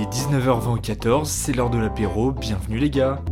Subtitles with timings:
[0.00, 3.22] Il est 19h20 au 14, c'est l'heure de l'apéro, bienvenue les gars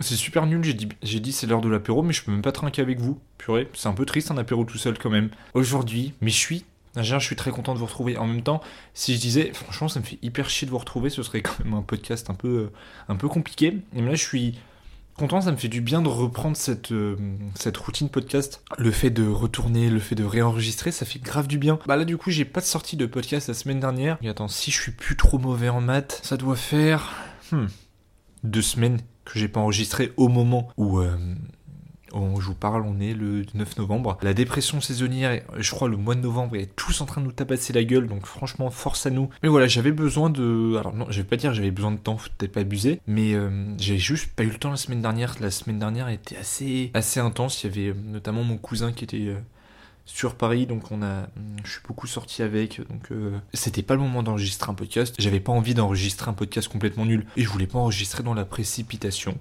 [0.00, 2.40] C'est super nul, j'ai dit, j'ai dit c'est l'heure de l'apéro, mais je peux même
[2.40, 3.20] pas trinquer avec vous.
[3.36, 5.28] Purée, c'est un peu triste un apéro tout seul quand même.
[5.52, 6.64] Aujourd'hui, mais je suis
[6.96, 8.16] je suis très content de vous retrouver.
[8.16, 8.60] En même temps,
[8.94, 11.64] si je disais, franchement, ça me fait hyper chier de vous retrouver, ce serait quand
[11.64, 12.70] même un podcast un peu,
[13.08, 13.78] un peu compliqué.
[13.94, 14.58] Et là, je suis
[15.16, 17.16] content, ça me fait du bien de reprendre cette, euh,
[17.54, 18.62] cette routine podcast.
[18.78, 21.78] Le fait de retourner, le fait de réenregistrer, ça fait grave du bien.
[21.86, 24.18] Bah là, du coup, j'ai pas de sortie de podcast la semaine dernière.
[24.22, 27.12] Et attends, si je suis plus trop mauvais en maths, ça doit faire
[27.52, 27.66] hmm,
[28.44, 31.00] deux semaines que j'ai pas enregistré au moment où.
[31.00, 31.16] Euh,
[32.12, 34.18] je vous parle, on est le 9 novembre.
[34.22, 37.32] La dépression saisonnière, je crois le mois de novembre, est tous en train de nous
[37.32, 39.30] tabasser la gueule, donc franchement, force à nous.
[39.42, 40.76] Mais voilà, j'avais besoin de...
[40.78, 43.34] Alors non, je vais pas dire j'avais besoin de temps, faut peut-être pas abuser, mais
[43.34, 45.36] euh, j'ai juste pas eu le temps la semaine dernière.
[45.40, 47.62] La semaine dernière était assez, assez intense.
[47.62, 49.26] Il y avait euh, notamment mon cousin qui était...
[49.26, 49.38] Euh,
[50.06, 51.28] sur Paris, donc on a,
[51.62, 53.10] je suis beaucoup sorti avec, donc
[53.54, 55.14] c'était pas le moment d'enregistrer un podcast.
[55.20, 58.44] J'avais pas envie d'enregistrer un podcast complètement nul et je voulais pas enregistrer dans la
[58.44, 59.38] précipitation.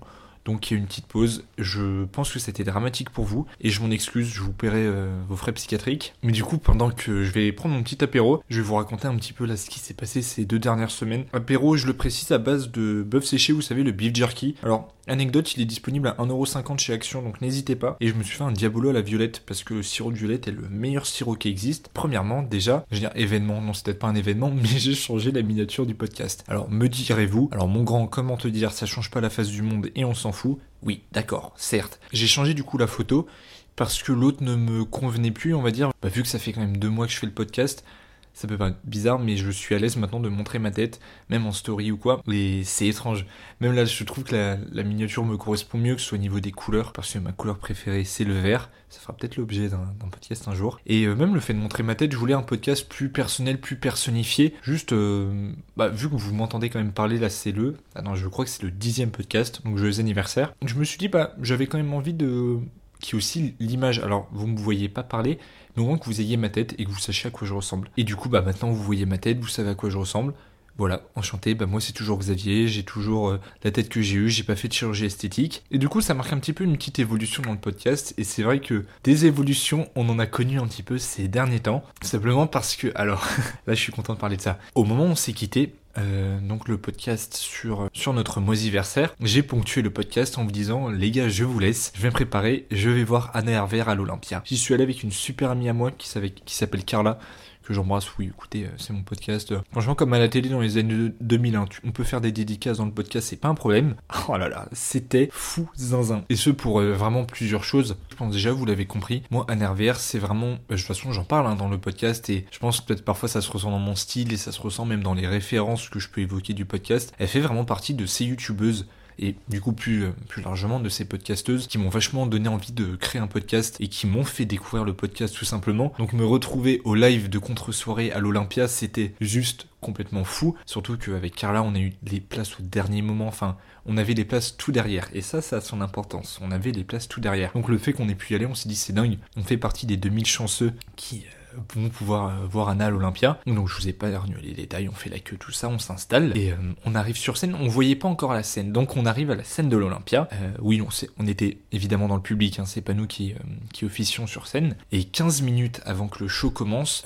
[0.50, 1.44] Donc il y a une petite pause.
[1.60, 5.22] Je pense que c'était dramatique pour vous et je m'en excuse, je vous paierai euh,
[5.30, 6.16] vos frais psychiatriques.
[6.24, 9.08] Mais du coup, pendant que je vais prendre mon petit apéro, je vais vous raconter
[9.08, 11.26] un petit peu là ce qui s'est passé ces deux dernières semaines.
[11.34, 14.56] Apéro, je le précise, à base de bœuf séché, vous savez, le beef jerky.
[14.64, 17.98] Alors, Anecdote, il est disponible à 1,50€ chez Action, donc n'hésitez pas.
[18.00, 20.18] Et je me suis fait un diabolo à la violette, parce que le sirop de
[20.18, 21.90] violette est le meilleur sirop qui existe.
[21.94, 25.32] Premièrement, déjà, je veux dire événement, non c'est peut-être pas un événement, mais j'ai changé
[25.32, 26.44] la miniature du podcast.
[26.48, 29.64] Alors me direz-vous, alors mon grand, comment te dire, ça change pas la face du
[29.64, 30.39] monde et on s'en fout.
[30.84, 32.00] Oui, d'accord, certes.
[32.12, 33.28] J'ai changé du coup la photo,
[33.76, 35.92] parce que l'autre ne me convenait plus, on va dire.
[36.02, 37.84] Bah, vu que ça fait quand même deux mois que je fais le podcast,
[38.34, 41.00] ça peut paraître bizarre, mais je suis à l'aise maintenant de montrer ma tête,
[41.30, 42.22] même en story ou quoi.
[42.32, 43.26] Et c'est étrange.
[43.60, 46.40] Même là, je trouve que la, miniature me correspond mieux, que ce soit au niveau
[46.40, 48.70] des couleurs, parce que ma couleur préférée, c'est le vert.
[48.90, 50.80] Ça fera peut-être l'objet d'un podcast un jour.
[50.88, 53.60] Et euh, même le fait de montrer ma tête, je voulais un podcast plus personnel,
[53.60, 54.56] plus personnifié.
[54.64, 57.76] Juste, euh, bah, vu que vous m'entendez quand même parler, là, c'est le...
[57.94, 60.54] Ah non, je crois que c'est le dixième podcast, donc joyeux anniversaire.
[60.66, 62.60] Je me suis dit, bah, j'avais quand même envie de
[63.00, 64.00] qui aussi l'image.
[64.00, 65.40] Alors, vous ne me voyez pas parler,
[65.76, 67.54] mais au moins que vous ayez ma tête et que vous sachiez à quoi je
[67.54, 67.90] ressemble.
[67.98, 70.34] Et du coup, bah maintenant vous voyez ma tête, vous savez à quoi je ressemble.
[70.80, 74.30] Voilà, enchanté, bah moi c'est toujours Xavier, j'ai toujours euh, la tête que j'ai eue,
[74.30, 75.66] j'ai pas fait de chirurgie esthétique.
[75.72, 78.24] Et du coup ça marque un petit peu une petite évolution dans le podcast, et
[78.24, 81.84] c'est vrai que des évolutions, on en a connu un petit peu ces derniers temps,
[82.02, 83.28] simplement parce que, alors
[83.68, 86.40] là je suis content de parler de ça, au moment où on s'est quitté, euh,
[86.40, 89.16] donc le podcast sur, sur notre moisiversaire.
[89.22, 92.14] J'ai ponctué le podcast en vous disant les gars je vous laisse, je vais me
[92.14, 94.42] préparer, je vais voir Anna Hervé à l'Olympia.
[94.46, 97.20] J'y suis allé avec une super amie à moi qui s'appelle Carla
[97.70, 98.18] que j'embrasse.
[98.18, 99.54] Oui, écoutez, euh, c'est mon podcast.
[99.72, 102.80] Franchement, comme à la télé dans les années 2000, hein, on peut faire des dédicaces
[102.80, 103.96] dans le podcast, c'est pas un problème.
[104.28, 106.24] Oh là là, c'était fou zinzin.
[106.30, 107.98] Et ce pour euh, vraiment plusieurs choses.
[108.12, 109.24] Je pense déjà, vous l'avez compris.
[109.32, 110.58] Moi, NRVR, c'est vraiment.
[110.68, 113.06] Bah, de toute façon, j'en parle hein, dans le podcast et je pense que peut-être
[113.06, 115.90] parfois ça se ressent dans mon style et ça se ressent même dans les références
[115.90, 117.14] que je peux évoquer du podcast.
[117.18, 118.88] Elle fait vraiment partie de ces youtubeuses
[119.20, 122.72] et du coup plus, euh, plus largement de ces podcasteuses qui m'ont vachement donné envie
[122.72, 125.94] de créer un podcast et qui m'ont fait découvrir le podcast tout simplement.
[126.00, 130.56] Donc me retrouver au live de contre-soirée à l'Olympia, c'était juste complètement fou.
[130.66, 133.28] Surtout qu'avec Carla, on a eu les places au dernier moment.
[133.28, 135.08] Enfin, on avait les places tout derrière.
[135.14, 136.40] Et ça, ça a son importance.
[136.42, 137.52] On avait les places tout derrière.
[137.54, 139.18] Donc le fait qu'on ait pu y aller, on s'est dit c'est dingue.
[139.38, 141.39] On fait partie des 2000 chanceux qui euh,
[141.76, 143.40] vont pouvoir euh, voir Anna à l'Olympia.
[143.46, 145.80] Donc je vous ai pas renoué les détails, on fait la queue, tout ça, on
[145.80, 146.56] s'installe et euh,
[146.86, 147.56] on arrive sur scène.
[147.60, 150.28] On voyait pas encore la scène, donc on arrive à la scène de l'Olympia.
[150.34, 153.36] Euh, oui, on, on était évidemment dans le public, hein, c'est pas nous qui,
[153.74, 154.76] qui officions sur scène.
[154.92, 157.04] Et 15 minutes avant que le show commence,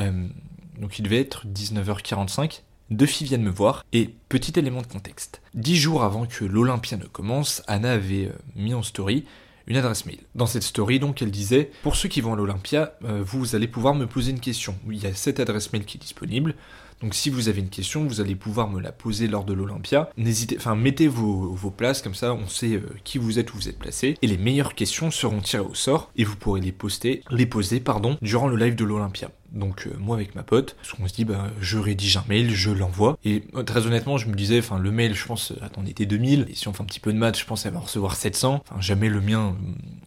[0.79, 5.41] donc il devait être 19h45, deux filles viennent me voir, et petit élément de contexte.
[5.53, 9.25] Dix jours avant que l'Olympia ne commence, Anna avait mis en story
[9.67, 10.19] une adresse mail.
[10.35, 13.67] Dans cette story, donc, elle disait Pour ceux qui vont à l'Olympia, euh, vous allez
[13.67, 14.75] pouvoir me poser une question.
[14.89, 16.55] Il y a cette adresse mail qui est disponible.
[17.01, 20.09] Donc, si vous avez une question, vous allez pouvoir me la poser lors de l'Olympia.
[20.17, 23.67] N'hésitez, enfin, mettez vos, places, comme ça, on sait euh, qui vous êtes, où vous
[23.69, 24.15] êtes placé.
[24.21, 27.83] Et les meilleures questions seront tirées au sort et vous pourrez les poster, les poser,
[28.21, 29.31] durant le live de l'Olympia.
[29.53, 32.49] Donc euh, moi avec ma pote, parce qu'on se dit bah je rédige un mail,
[32.51, 33.17] je l'envoie.
[33.23, 36.05] Et euh, très honnêtement, je me disais, enfin le mail, je pense, attends, on était
[36.05, 36.47] 2000.
[36.49, 38.63] Et si on fait un petit peu de maths, je pense qu'elle va recevoir 700.
[38.67, 39.55] Enfin jamais le mien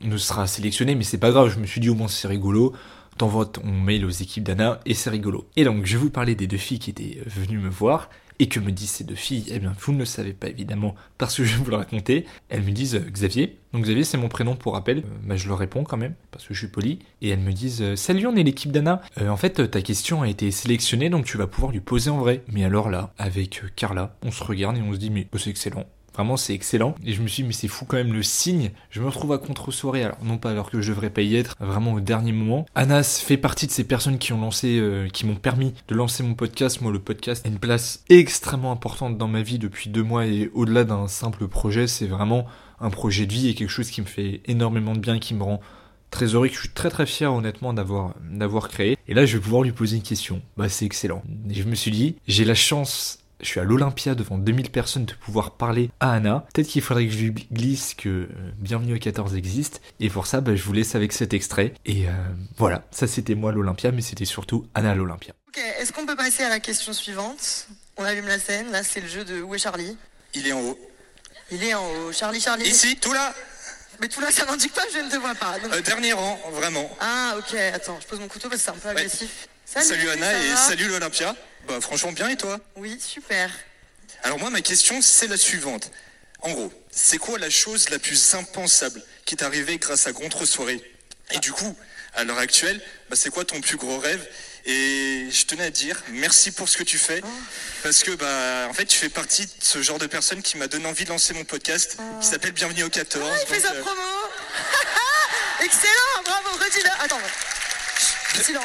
[0.02, 1.48] euh, ne sera sélectionné, mais c'est pas grave.
[1.48, 2.72] Je me suis dit au moins c'est rigolo.
[3.18, 5.48] T'envoies ton mail aux équipes d'Anna et c'est rigolo.
[5.56, 8.48] Et donc je vais vous parler des deux filles qui étaient venues me voir et
[8.48, 9.46] que me disent ces deux filles?
[9.50, 12.26] Eh bien, vous ne le savez pas évidemment parce que je vais vous le raconter.
[12.48, 13.58] Elles me disent euh, Xavier.
[13.72, 14.98] Donc Xavier, c'est mon prénom pour rappel.
[14.98, 17.00] Euh, bah, je leur réponds quand même parce que je suis poli.
[17.22, 19.02] Et elles me disent euh, Salut, on est l'équipe d'Anna.
[19.20, 22.42] en fait, ta question a été sélectionnée donc tu vas pouvoir lui poser en vrai.
[22.52, 25.84] Mais alors là, avec Carla, on se regarde et on se dit Mais c'est excellent
[26.16, 26.94] Vraiment, c'est excellent.
[27.04, 28.70] Et je me suis dit, mais c'est fou quand même le signe.
[28.88, 31.56] Je me retrouve à contre-soirée, alors non pas alors que je devrais pas y être,
[31.60, 32.64] vraiment au dernier moment.
[32.74, 36.22] Anas fait partie de ces personnes qui ont lancé, euh, qui m'ont permis de lancer
[36.22, 36.80] mon podcast.
[36.80, 40.50] Moi, le podcast a une place extrêmement importante dans ma vie depuis deux mois et
[40.54, 42.46] au-delà d'un simple projet, c'est vraiment
[42.80, 45.42] un projet de vie et quelque chose qui me fait énormément de bien, qui me
[45.42, 45.60] rend
[46.10, 48.96] très heureux, que je suis très très fier honnêtement d'avoir d'avoir créé.
[49.06, 50.40] Et là, je vais pouvoir lui poser une question.
[50.56, 51.22] Bah, c'est excellent.
[51.50, 55.04] Et je me suis dit, j'ai la chance je suis à l'Olympia devant 2000 personnes
[55.04, 56.46] de pouvoir parler à Anna.
[56.54, 58.26] Peut-être qu'il faudrait que je lui glisse que euh,
[58.58, 59.80] Bienvenue au 14 existe.
[60.00, 61.74] Et pour ça, bah, je vous laisse avec cet extrait.
[61.84, 62.12] Et euh,
[62.56, 65.34] voilà, ça c'était moi à l'Olympia, mais c'était surtout Anna à l'Olympia.
[65.48, 67.68] Ok, est-ce qu'on peut passer à la question suivante?
[67.98, 69.96] On allume la scène, là c'est le jeu de Où est Charlie?
[70.34, 70.78] Il est en haut.
[71.50, 72.12] Il est en haut.
[72.12, 72.68] Charlie, Charlie.
[72.68, 73.32] Ici, tout là
[74.00, 75.58] Mais tout là, ça n'indique pas, je ne te vois pas.
[75.58, 76.90] donc- Euh, Dernier rang, vraiment.
[77.00, 79.48] Ah, ok, attends, je pose mon couteau parce que c'est un peu agressif.
[79.64, 81.34] Salut, Anna ça et salut l'Olympia.
[81.66, 83.50] Bah franchement bien et toi Oui, super.
[84.22, 85.90] Alors moi ma question c'est la suivante.
[86.42, 90.80] En gros, c'est quoi la chose la plus impensable qui t'est arrivée grâce à Contre-soirée
[91.32, 91.76] Et du coup,
[92.14, 94.24] à l'heure actuelle, bah, c'est quoi ton plus gros rêve?
[94.66, 97.22] Et je tenais à te dire merci pour ce que tu fais.
[97.82, 100.66] Parce que bah en fait tu fais partie de ce genre de personne qui m'a
[100.68, 103.30] donné envie de lancer mon podcast qui s'appelle Bienvenue au 14.
[103.32, 104.02] Ah, il fait Donc, sa euh, promo
[105.64, 106.90] Excellent, bravo, redis-le.
[107.04, 107.20] Attends,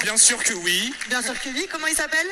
[0.04, 0.94] bien sûr que oui.
[1.07, 1.68] bien sûr que oui.
[1.71, 2.27] Comment il s'appelle?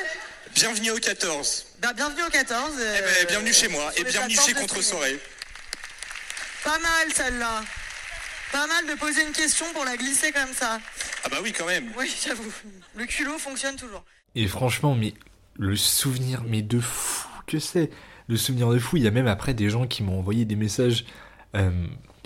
[0.54, 1.66] Bienvenue au 14.
[1.80, 2.72] Bah, Bienvenue au 14.
[2.78, 5.18] euh, Eh ben, bienvenue chez moi et bienvenue chez de Contre-soirée.
[6.64, 7.62] Pas mal celle-là.
[8.52, 10.80] Pas mal de poser une question pour la glisser comme ça.
[11.24, 11.86] Ah bah oui quand même.
[11.96, 12.52] Oui, j'avoue.
[12.96, 14.04] Le culot fonctionne toujours.
[14.34, 15.14] Et franchement, mais
[15.56, 17.90] le souvenir, mais de fou que c'est?
[18.28, 20.56] Le souvenir de fou, il y a même après des gens qui m'ont envoyé des
[20.56, 21.04] messages.
[21.56, 21.70] euh,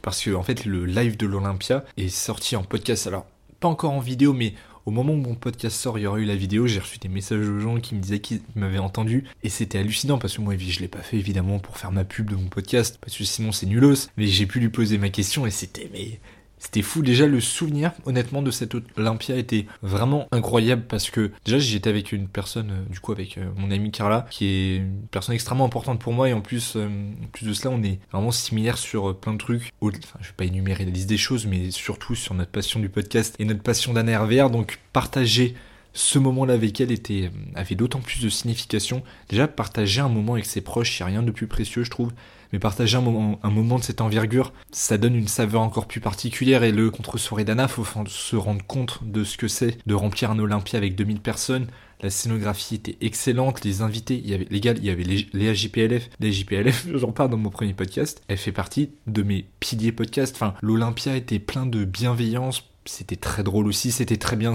[0.03, 3.06] parce que, en fait, le live de l'Olympia est sorti en podcast.
[3.06, 3.26] Alors,
[3.61, 4.53] pas encore en vidéo, mais
[4.86, 6.66] au moment où mon podcast sort, il y aura eu la vidéo.
[6.66, 9.25] J'ai reçu des messages de gens qui me disaient qu'ils m'avaient entendu.
[9.42, 12.31] Et c'était hallucinant parce que moi, je l'ai pas fait évidemment pour faire ma pub
[12.31, 12.98] de mon podcast.
[13.00, 14.08] Parce que sinon, c'est nulos.
[14.16, 16.20] Mais j'ai pu lui poser ma question et c'était, mais.
[16.64, 21.58] C'était fou déjà le souvenir honnêtement de cette Olympia était vraiment incroyable parce que déjà
[21.58, 25.06] j'étais avec une personne euh, du coup avec euh, mon amie Carla qui est une
[25.11, 26.88] personne extrêmement importante pour moi et en plus euh,
[27.32, 30.46] plus de cela on est vraiment similaires sur plein de trucs enfin, je vais pas
[30.46, 33.93] énumérer la liste des choses mais surtout sur notre passion du podcast et notre passion
[33.93, 35.55] d'un RVR donc partager
[35.93, 39.05] ce moment-là avec elle était, avait d'autant plus de signification.
[39.28, 42.11] Déjà, partager un moment avec ses proches, a rien de plus précieux, je trouve.
[42.54, 46.62] Mais partager un moment, de cette envergure, ça donne une saveur encore plus particulière.
[46.62, 50.38] Et le contre-soirée d'Anna, faut se rendre compte de ce que c'est de remplir un
[50.38, 51.66] Olympia avec 2000 personnes.
[52.00, 55.26] La scénographie était excellente, les invités, il y avait les gars, il y avait les-
[55.32, 56.10] Léa JPLF.
[56.20, 58.22] Léa JPLF, j'en parle dans mon premier podcast.
[58.28, 60.36] Elle fait partie de mes piliers podcast.
[60.36, 62.62] Enfin, l'Olympia était plein de bienveillance.
[62.84, 64.54] C'était très drôle aussi, c'était très bien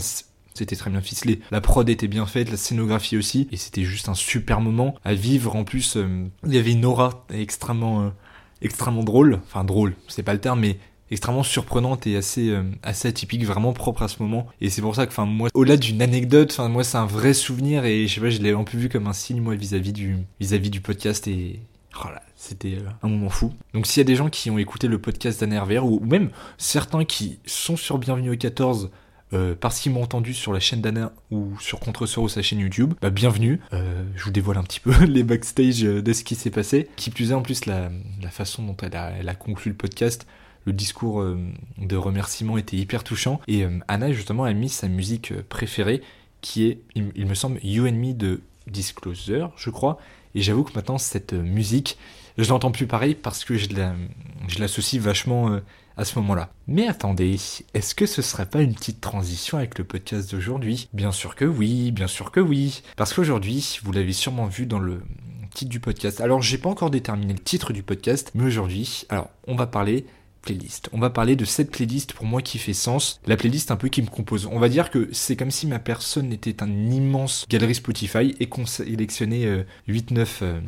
[0.60, 1.40] c'était très bien ficelé.
[1.52, 5.14] La prod était bien faite, la scénographie aussi, et c'était juste un super moment à
[5.14, 5.56] vivre.
[5.56, 8.10] En plus, euh, il y avait une aura extrêmement, euh,
[8.62, 9.40] extrêmement drôle.
[9.46, 10.78] Enfin drôle, c'est pas le terme, mais
[11.12, 14.48] extrêmement surprenante et assez, euh, assez atypique, vraiment propre à ce moment.
[14.60, 17.34] Et c'est pour ça que, enfin moi, au-delà d'une anecdote, enfin moi c'est un vrai
[17.34, 19.94] souvenir et je sais pas, je l'ai un peu vu comme un signe moi vis-à-vis
[19.94, 21.62] du, vis-à-vis du podcast et
[21.96, 23.54] voilà, c'était un moment fou.
[23.74, 27.06] Donc s'il y a des gens qui ont écouté le podcast d'Anne ou même certains
[27.06, 28.92] qui sont sur Bienvenue au 14
[29.34, 32.60] euh, parce qu'ils m'ont entendu sur la chaîne d'Anna ou sur contre ou sa chaîne
[32.60, 33.60] YouTube, bah bienvenue.
[33.74, 36.90] Euh, je vous dévoile un petit peu les backstage euh, de ce qui s'est passé.
[36.96, 37.90] Qui plus est en plus la,
[38.32, 40.26] façon dont elle a, conclu le podcast.
[40.66, 41.38] Le discours euh,
[41.78, 43.40] de remerciement était hyper touchant.
[43.48, 46.02] Et Anna justement a mis sa musique préférée
[46.42, 50.00] qui est, il, me semble, You and Me de Disclosure, je crois.
[50.36, 51.98] Et j'avoue que maintenant cette musique,
[52.38, 53.96] je l'entends plus pareil parce que je la-
[54.48, 55.60] je l'associe vachement
[56.00, 56.50] à ce moment-là.
[56.68, 57.38] Mais attendez,
[57.74, 60.88] est-ce que ce serait pas une petite transition avec le podcast d'aujourd'hui?
[60.94, 62.84] Bien sûr que oui, bien sûr que oui.
[62.96, 65.02] Parce qu'aujourd'hui, vous l'avez sûrement vu dans le
[65.54, 66.22] titre du podcast.
[66.22, 70.06] Alors, j'ai pas encore déterminé le titre du podcast, mais aujourd'hui, alors, on va parler
[70.42, 70.90] playlist.
[70.94, 73.90] On va parler de cette playlist pour moi qui fait sens, la playlist un peu
[73.90, 74.46] qui me compose.
[74.46, 78.48] On va dire que c'est comme si ma personne était un immense galerie Spotify et
[78.48, 80.62] qu'on sélectionnait euh, 8-9 euh,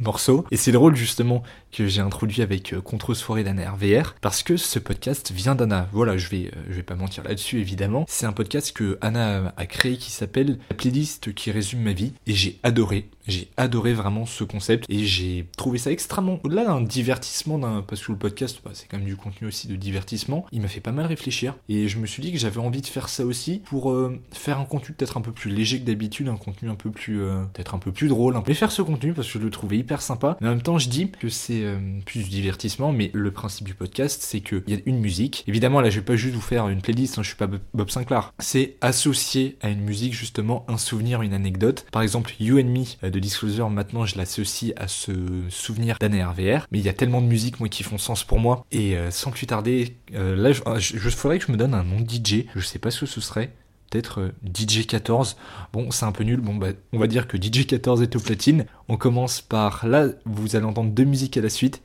[0.00, 0.44] morceaux.
[0.50, 1.42] Et c'est le rôle justement
[1.72, 5.88] que j'ai introduit avec euh, Contre Soirée d'Anna RVR parce que ce podcast vient d'Anna.
[5.92, 8.04] Voilà, je vais, euh, je vais pas mentir là-dessus évidemment.
[8.08, 12.12] C'est un podcast que Anna a créé qui s'appelle La playlist qui résume ma vie
[12.26, 13.08] et j'ai adoré.
[13.26, 18.04] J'ai adoré vraiment ce concept et j'ai trouvé ça extrêmement au-delà d'un divertissement d'un parce
[18.04, 20.46] que le podcast bah, c'est quand même du contenu aussi de divertissement.
[20.52, 22.86] Il m'a fait pas mal réfléchir et je me suis dit que j'avais envie de
[22.86, 26.28] faire ça aussi pour euh, faire un contenu peut-être un peu plus léger que d'habitude,
[26.28, 29.12] un contenu un peu plus euh, peut-être un peu plus drôle, mais faire ce contenu
[29.12, 30.36] parce que je le trouvais hyper sympa.
[30.40, 33.66] Mais en même temps, je dis que c'est euh, plus du divertissement, mais le principe
[33.66, 35.44] du podcast, c'est qu'il y a une musique.
[35.46, 37.90] Évidemment, là, je vais pas juste vous faire une playlist, hein, je suis pas Bob
[37.90, 38.32] Sinclair.
[38.38, 41.86] C'est associer à une musique, justement, un souvenir, une anecdote.
[41.92, 45.12] Par exemple, You and Me euh, de Disclosure, maintenant, je l'associe à ce
[45.48, 46.66] souvenir d'année RVR.
[46.70, 48.64] Mais il y a tellement de musiques, moi, qui font sens pour moi.
[48.72, 52.00] Et euh, sans plus tarder, là, je, je, faudrait que je me donne un nom
[52.00, 52.46] de DJ.
[52.54, 53.52] Je sais pas ce que ce serait
[53.90, 55.36] peut-être euh, DJ14.
[55.72, 56.40] Bon, c'est un peu nul.
[56.40, 58.64] Bon, bah, on va dire que DJ14 est au platine.
[58.88, 61.82] On commence par là, vous allez entendre deux musiques à la suite.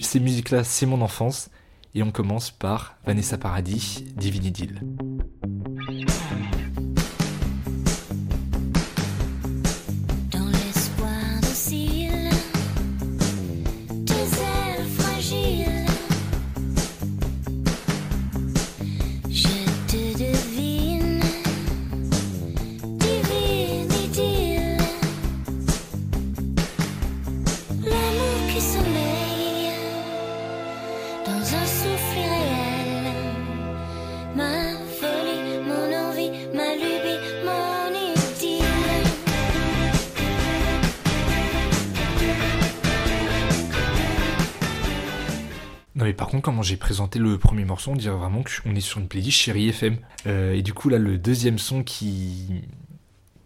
[0.00, 1.50] ces musiques-là, c'est mon enfance.
[1.94, 4.82] Et on commence par Vanessa Paradis, Divini Deal.
[46.12, 49.08] Par contre, comment j'ai présenté le premier morceau, on dirait vraiment qu'on est sur une
[49.08, 49.98] playlist chérie FM.
[50.26, 52.62] Euh, et du coup, là, le deuxième son qui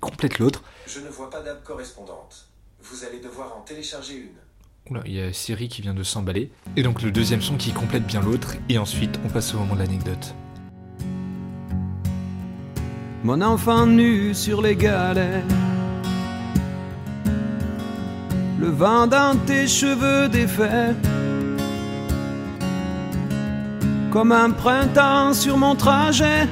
[0.01, 0.63] complète l'autre.
[0.87, 2.49] Je ne vois pas d'app correspondante.
[2.83, 4.91] Vous allez devoir en télécharger une.
[4.91, 6.51] Oula, il y a Siri qui vient de s'emballer.
[6.77, 8.55] Et donc le deuxième son qui complète bien l'autre.
[8.69, 10.35] Et ensuite, on passe au moment de l'anecdote.
[13.23, 15.45] Mon enfant nu sur les galets.
[18.59, 20.97] Le vent dans tes cheveux défaits
[24.11, 26.49] comme un printemps sur mon trajet.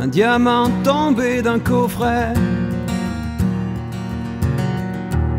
[0.00, 2.34] Un diamant tombé d'un coffret.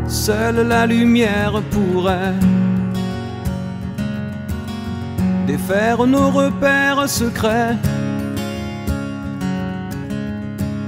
[0.06, 2.34] Seule la lumière pourrait
[5.46, 7.76] défaire nos repères secrets.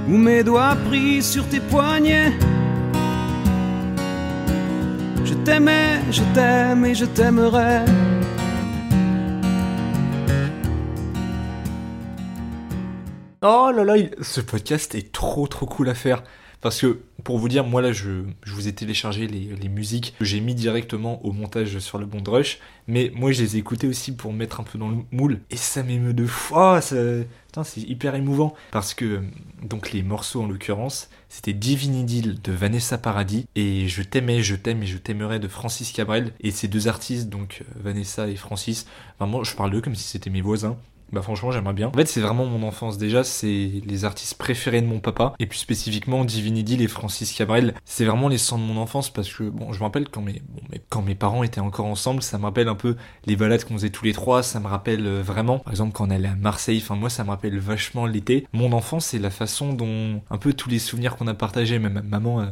[0.07, 2.31] Où mes doigts pris sur tes poignets.
[5.25, 7.85] Je t'aimais, je t'aime et je t'aimerai.
[13.47, 16.23] Oh là là, ce podcast est trop trop cool à faire.
[16.61, 20.39] Parce que, pour vous dire, moi là, je, vous ai téléchargé les, musiques que j'ai
[20.39, 22.57] mis directement au montage sur le Bond Rush.
[22.87, 25.41] Mais moi, je les ai écoutées aussi pour me mettre un peu dans le moule.
[25.51, 26.55] Et ça m'émeut de fou.
[26.57, 28.55] Oh, c'est hyper émouvant.
[28.71, 29.21] Parce que,
[29.61, 33.45] donc, les morceaux en l'occurrence, c'était Divinity de Vanessa Paradis.
[33.53, 36.31] Et Je t'aimais, je t'aime et je t'aimerais de Francis Cabrel.
[36.39, 38.87] Et ces deux artistes, donc Vanessa et Francis,
[39.19, 40.77] vraiment, je parle d'eux comme si c'était mes voisins.
[41.11, 41.87] Bah franchement j'aimerais bien.
[41.87, 45.33] En fait c'est vraiment mon enfance déjà, c'est les artistes préférés de mon papa.
[45.39, 47.73] Et plus spécifiquement Divinity et Francis Cabrel.
[47.85, 50.41] C'est vraiment les sons de mon enfance parce que bon je me rappelle quand mes,
[50.49, 52.95] bon, quand mes parents étaient encore ensemble, ça me rappelle un peu
[53.25, 55.59] les balades qu'on faisait tous les trois, ça me rappelle euh, vraiment.
[55.59, 58.47] Par exemple quand on allait à Marseille, enfin moi ça me rappelle vachement l'été.
[58.53, 62.01] Mon enfance c'est la façon dont un peu tous les souvenirs qu'on a partagés, même
[62.07, 62.41] maman...
[62.41, 62.45] Euh,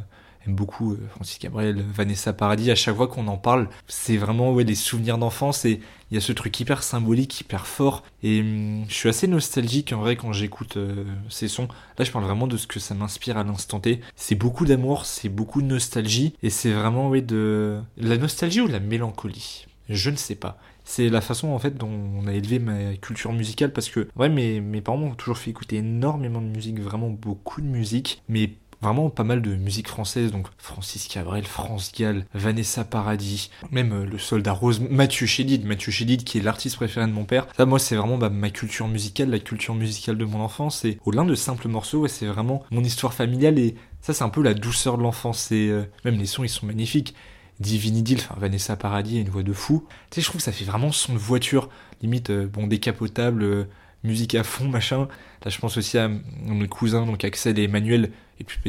[0.47, 2.71] beaucoup euh, Francis Cabrel, Vanessa Paradis.
[2.71, 5.79] À chaque fois qu'on en parle, c'est vraiment ouais, des souvenirs d'enfance et
[6.11, 8.03] il y a ce truc hyper symbolique, hyper fort.
[8.21, 11.67] Et hum, je suis assez nostalgique en vrai quand j'écoute euh, ces sons.
[11.97, 14.01] Là, je parle vraiment de ce que ça m'inspire à l'instant T.
[14.15, 18.67] C'est beaucoup d'amour, c'est beaucoup de nostalgie et c'est vraiment ouais, de la nostalgie ou
[18.67, 19.65] la mélancolie?
[19.89, 23.31] Je ne sais pas c'est la façon en fait dont on a élevé ma culture
[23.31, 27.09] musicale parce que ouais mes, mes parents m'ont toujours fait écouter énormément de musique, vraiment
[27.09, 28.51] beaucoup de musique, mais
[28.83, 34.05] vraiment pas mal de musique française, donc Francis Cabrel, France Gall, Vanessa Paradis, même euh,
[34.05, 37.47] le soldat rose, Mathieu Chédid, Mathieu Chédid qui est l'artiste préféré de mon père.
[37.57, 40.99] Ça, moi, c'est vraiment bah, ma culture musicale, la culture musicale de mon enfance, et
[41.05, 44.53] au-delà de simples morceaux, c'est vraiment mon histoire familiale, et ça, c'est un peu la
[44.53, 47.15] douceur de l'enfance, et euh, même les sons, ils sont magnifiques.
[47.59, 49.85] Divinity, enfin Vanessa Paradis a une voix de fou.
[50.09, 51.69] Tu sais, je trouve que ça fait vraiment son de voiture,
[52.01, 53.67] limite, euh, bon, décapotable,
[54.03, 55.07] musique à fond, machin.
[55.43, 58.59] Là, je pense aussi à mes cousins, donc Axel et Emmanuel, et puis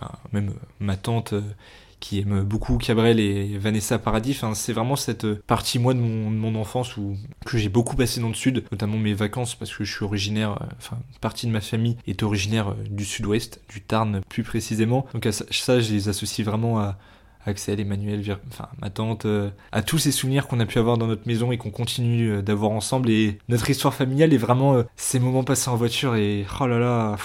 [0.00, 1.42] enfin, même euh, ma tante euh,
[2.00, 4.40] qui aime beaucoup Cabrel et Vanessa Paradis.
[4.54, 8.28] C'est vraiment cette euh, partie, moi, de mon, enfance où, que j'ai beaucoup passé dans
[8.28, 11.96] le sud, notamment mes vacances, parce que je suis originaire, enfin, partie de ma famille
[12.06, 15.06] est originaire du sud-ouest, du Tarn plus précisément.
[15.14, 16.98] Donc, ça, je les associe vraiment à,
[17.46, 21.06] Axel, Emmanuel, enfin ma tante, euh, à tous ces souvenirs qu'on a pu avoir dans
[21.06, 23.10] notre maison et qu'on continue euh, d'avoir ensemble.
[23.10, 26.78] Et notre histoire familiale est vraiment euh, ces moments passés en voiture et oh là
[26.78, 27.16] là.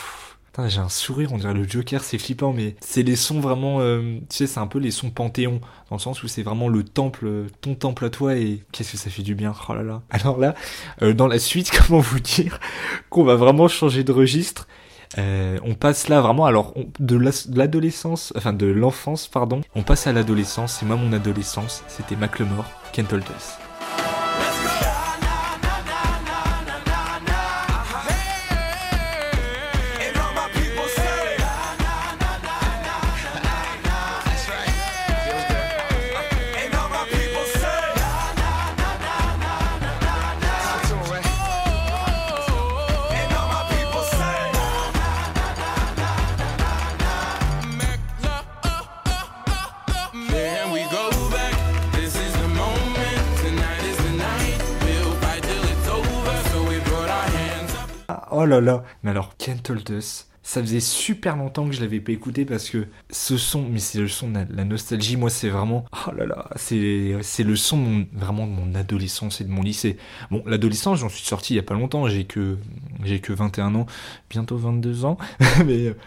[0.70, 4.26] J'ai un sourire, on dirait le Joker, c'est flippant, mais c'est les sons vraiment, tu
[4.32, 7.46] sais, c'est un peu les sons Panthéon, dans le sens où c'est vraiment le temple,
[7.62, 10.02] ton temple à toi, et qu'est-ce que ça fait du bien, oh là là.
[10.10, 10.56] Alors là,
[11.14, 12.60] dans la suite, comment vous dire
[13.12, 14.68] qu'on va vraiment changer de registre?
[15.18, 17.18] Euh, on passe là vraiment, alors de
[17.54, 20.82] l'adolescence, enfin de l'enfance, pardon, on passe à l'adolescence.
[20.82, 22.66] Et moi, mon adolescence, c'était Macklemore,
[23.12, 23.24] Hold
[58.38, 62.00] oh là là Mais alors, Can't Hold Us, ça faisait super longtemps que je l'avais
[62.00, 65.50] pas écouté parce que ce son, mais c'est le son de la, nostalgie, moi c'est
[65.50, 69.98] vraiment, oh là là, c'est le son vraiment de mon adolescence et de mon lycée.
[70.32, 72.58] Bon, l'adolescence, j'en suis sorti il y a pas longtemps, j'ai que,
[73.04, 73.88] j'ai que 21 ans,
[74.30, 75.18] bientôt 22 ans,
[75.66, 75.98] mais euh,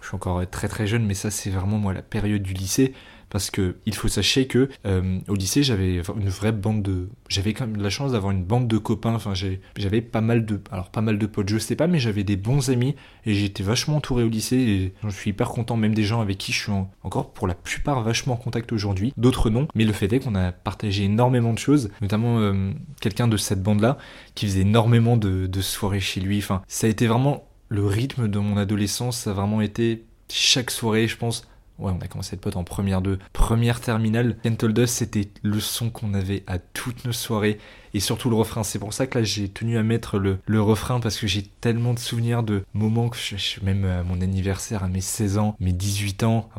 [0.00, 2.94] je suis encore très très jeune, mais ça c'est vraiment moi la période du lycée.
[3.30, 7.54] Parce que il faut sachez que euh, au lycée j'avais une vraie bande de j'avais
[7.54, 9.14] quand même la chance d'avoir une bande de copains.
[9.14, 12.24] Enfin j'avais pas mal de alors pas mal de potes je sais pas mais j'avais
[12.24, 12.96] des bons amis
[13.26, 16.38] et j'étais vachement entouré au lycée et j'en suis hyper content même des gens avec
[16.38, 19.12] qui je suis en- encore pour la plupart vachement en contact aujourd'hui.
[19.16, 23.28] D'autres non mais le fait est qu'on a partagé énormément de choses notamment euh, quelqu'un
[23.28, 23.96] de cette bande là
[24.34, 26.38] qui faisait énormément de, de soirées chez lui.
[26.38, 30.70] Enfin ça a été vraiment le rythme de mon adolescence ça a vraiment été chaque
[30.72, 31.46] soirée je pense
[31.80, 34.36] Ouais, on a commencé à être potes en première de première terminale.
[34.42, 37.58] Can't Hold Us, c'était le son qu'on avait à toutes nos soirées
[37.94, 38.62] et surtout le refrain.
[38.64, 41.42] C'est pour ça que là j'ai tenu à mettre le, le refrain parce que j'ai
[41.42, 45.38] tellement de souvenirs de moments que je, je- même à mon anniversaire, à mes 16
[45.38, 46.50] ans, mes 18 ans,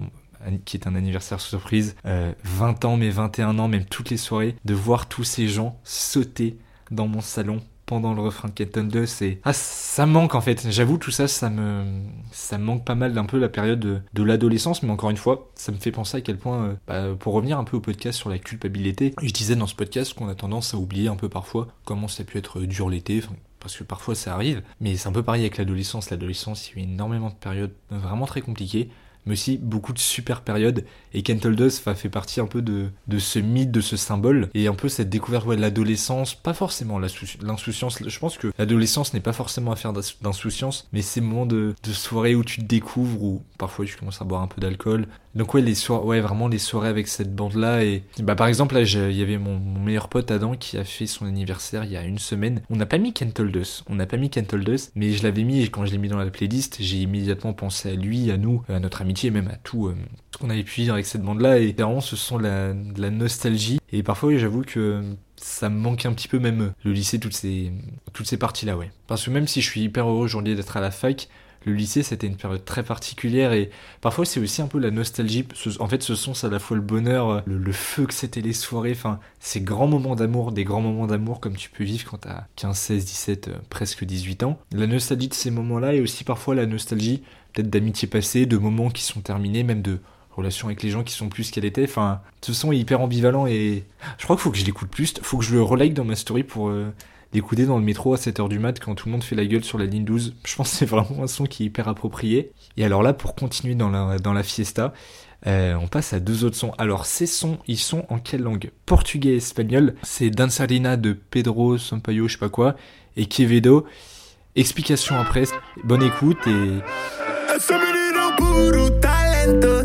[0.66, 4.56] qui est un anniversaire surprise, euh, 20 ans, mes 21 ans, même toutes les soirées,
[4.66, 6.58] de voir tous ces gens sauter
[6.90, 10.72] dans mon salon pendant le refrain de Hold Us et ah ça manque en fait.
[10.72, 11.84] J'avoue tout ça ça me
[12.32, 13.82] ça manque pas mal d'un peu la période
[14.14, 17.16] de, l'adolescence mais encore une fois ça me fait penser à quel point euh, bah,
[17.20, 20.30] pour revenir un peu au podcast sur la culpabilité je disais dans ce podcast qu'on
[20.30, 23.22] a tendance à oublier un peu parfois comment ça a pu être dur l'été
[23.60, 26.12] parce que parfois ça arrive mais c'est un peu pareil avec l'adolescence.
[26.12, 28.90] L'adolescence il y a eu énormément de périodes vraiment très compliquées
[29.26, 30.86] mais aussi beaucoup de super périodes.
[31.14, 33.98] Et Can't Hold Us enfin, fait partie un peu de, de ce mythe, de ce
[33.98, 38.00] symbole, et un peu cette découverte de l'adolescence, pas forcément l'insouciance.
[38.06, 41.92] Je pense que l'adolescence n'est pas forcément affaire d'ins- d'insouciance, mais ces moments de, de
[41.92, 45.08] soirée où tu te découvres, où parfois tu commences à boire un peu d'alcool.
[45.34, 47.84] Donc ouais, les soirées, ouais, vraiment les soirées avec cette bande-là.
[47.84, 51.26] Et bah par exemple, il y avait mon, meilleur pote Adam qui a fait son
[51.26, 52.62] anniversaire il y a une semaine.
[52.70, 54.30] On n'a pas mis Can't Hold Us, on n'a pas mis
[54.96, 57.90] mais je l'avais mis et quand je l'ai mis dans la playlist, j'ai immédiatement pensé
[57.90, 59.96] à lui, à nous, à notre amitié, même à tout euh,
[60.32, 61.60] ce qu'on avait pu vivre avec cette bande-là.
[61.60, 63.80] Et vraiment, ce sont la, de la nostalgie.
[63.92, 65.04] Et parfois, j'avoue que
[65.36, 67.74] ça me manque un petit peu même le lycée, toutes ces,
[68.14, 68.92] toutes ces parties-là, ouais.
[69.08, 71.28] Parce que même si je suis hyper heureux aujourd'hui d'être à la fac,
[71.66, 73.70] le lycée c'était une période très particulière et
[74.02, 75.46] parfois c'est aussi un peu la nostalgie.
[75.80, 78.54] En fait, ce sont à la fois le bonheur, le, le feu que c'était les
[78.54, 82.18] soirées, enfin ces grands moments d'amour, des grands moments d'amour comme tu peux vivre quand
[82.18, 84.60] t'as 15, 16, 17, euh, presque 18 ans.
[84.72, 87.22] La nostalgie de ces moments-là et aussi parfois la nostalgie
[87.54, 90.00] peut-être d'amitié passée, de moments qui sont terminés, même de
[90.32, 91.84] relations avec les gens qui sont plus qu'elle était.
[91.84, 93.84] Enfin, ce son est hyper ambivalent et
[94.18, 95.14] je crois qu'il faut que je l'écoute plus.
[95.22, 96.94] Faut que je le relike dans ma story pour euh,
[97.34, 99.64] l'écouter dans le métro à 7h du mat quand tout le monde fait la gueule
[99.64, 100.36] sur la ligne 12.
[100.46, 102.52] Je pense que c'est vraiment un son qui est hyper approprié.
[102.78, 104.94] Et alors là, pour continuer dans la, dans la fiesta,
[105.48, 106.74] euh, on passe à deux autres sons.
[106.78, 108.72] Alors ces sons, ils sont en quelle langue?
[108.86, 109.96] Portugais espagnol.
[110.04, 112.76] C'est Dançarina de Pedro Sampaio, je sais pas quoi,
[113.18, 113.86] et Quevedo.
[114.56, 115.44] Explication après.
[115.84, 116.82] Bonne écoute et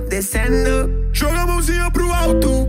[0.08, 0.88] descendo.
[1.12, 2.66] Joga a pro alto.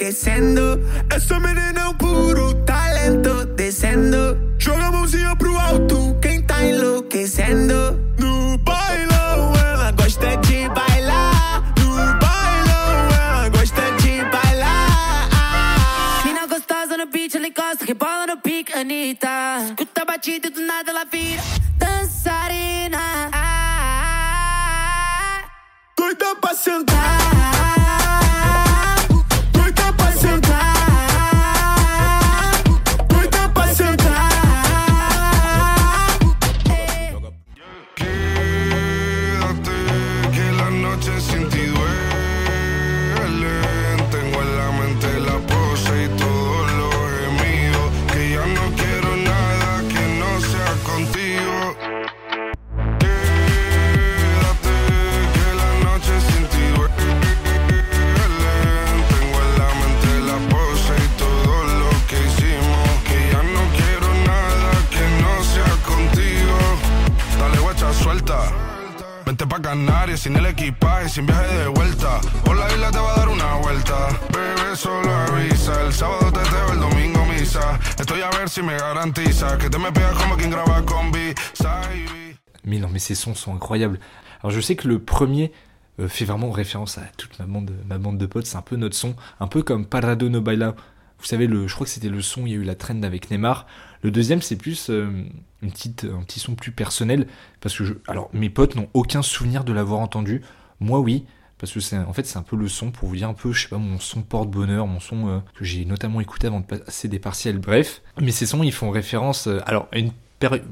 [0.00, 3.49] Essa menina puro talento,
[18.00, 19.28] rebola no pique, Anitta.
[19.66, 21.42] Escuta a batida e do nada ela vira
[21.76, 23.30] dançarina.
[23.32, 24.64] Ah,
[25.96, 27.59] Doida pra sentar.
[83.10, 83.98] Ces sons sont incroyables.
[84.40, 85.50] Alors je sais que le premier
[85.98, 88.76] euh, fait vraiment référence à toute ma bande, ma bande de potes, c'est un peu
[88.76, 90.76] notre son, un peu comme Parado no Baila.
[91.18, 93.02] Vous savez, le, je crois que c'était le son, il y a eu la trend
[93.02, 93.66] avec Neymar.
[94.02, 95.10] Le deuxième, c'est plus euh,
[95.60, 97.26] une petite, un petit son plus personnel,
[97.60, 100.42] parce que je, alors mes potes n'ont aucun souvenir de l'avoir entendu.
[100.78, 101.26] Moi, oui,
[101.58, 103.52] parce que c'est en fait c'est un peu le son pour vous dire un peu
[103.52, 106.64] je sais pas mon son porte-bonheur mon son euh, que j'ai notamment écouté avant de
[106.64, 110.10] passer des partiels bref mais ces sons ils font référence alors à une,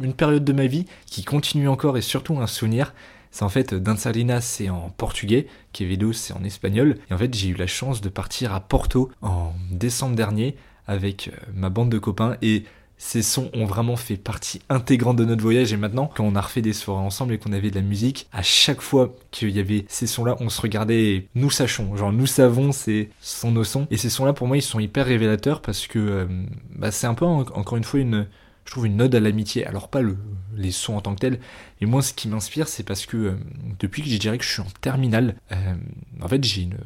[0.02, 2.94] une période de ma vie qui continue encore et surtout un souvenir.
[3.30, 6.96] C'est en fait Dançarina c'est en portugais Quevedo c'est en espagnol.
[7.10, 11.28] Et en fait j'ai eu la chance de partir à Porto en décembre dernier avec
[11.28, 12.36] euh, ma bande de copains.
[12.40, 12.64] Et
[12.96, 15.72] ces sons ont vraiment fait partie intégrante de notre voyage.
[15.74, 18.26] Et maintenant quand on a refait des soirées ensemble et qu'on avait de la musique
[18.32, 21.94] à chaque fois qu'il y avait ces sons là on se regardait et nous sachons.
[21.96, 23.86] Genre nous savons c'est ce sont nos sons.
[23.90, 26.26] Et ces sons là pour moi ils sont hyper révélateurs parce que euh,
[26.74, 28.26] bah, c'est un peu en- encore une fois une
[28.68, 29.64] je trouve une ode à l'amitié.
[29.64, 30.18] Alors pas le,
[30.54, 31.40] les sons en tant que tels
[31.80, 33.36] et moi ce qui m'inspire c'est parce que euh,
[33.78, 35.74] depuis que je dirais que je suis en terminale euh,
[36.20, 36.76] en fait j'ai une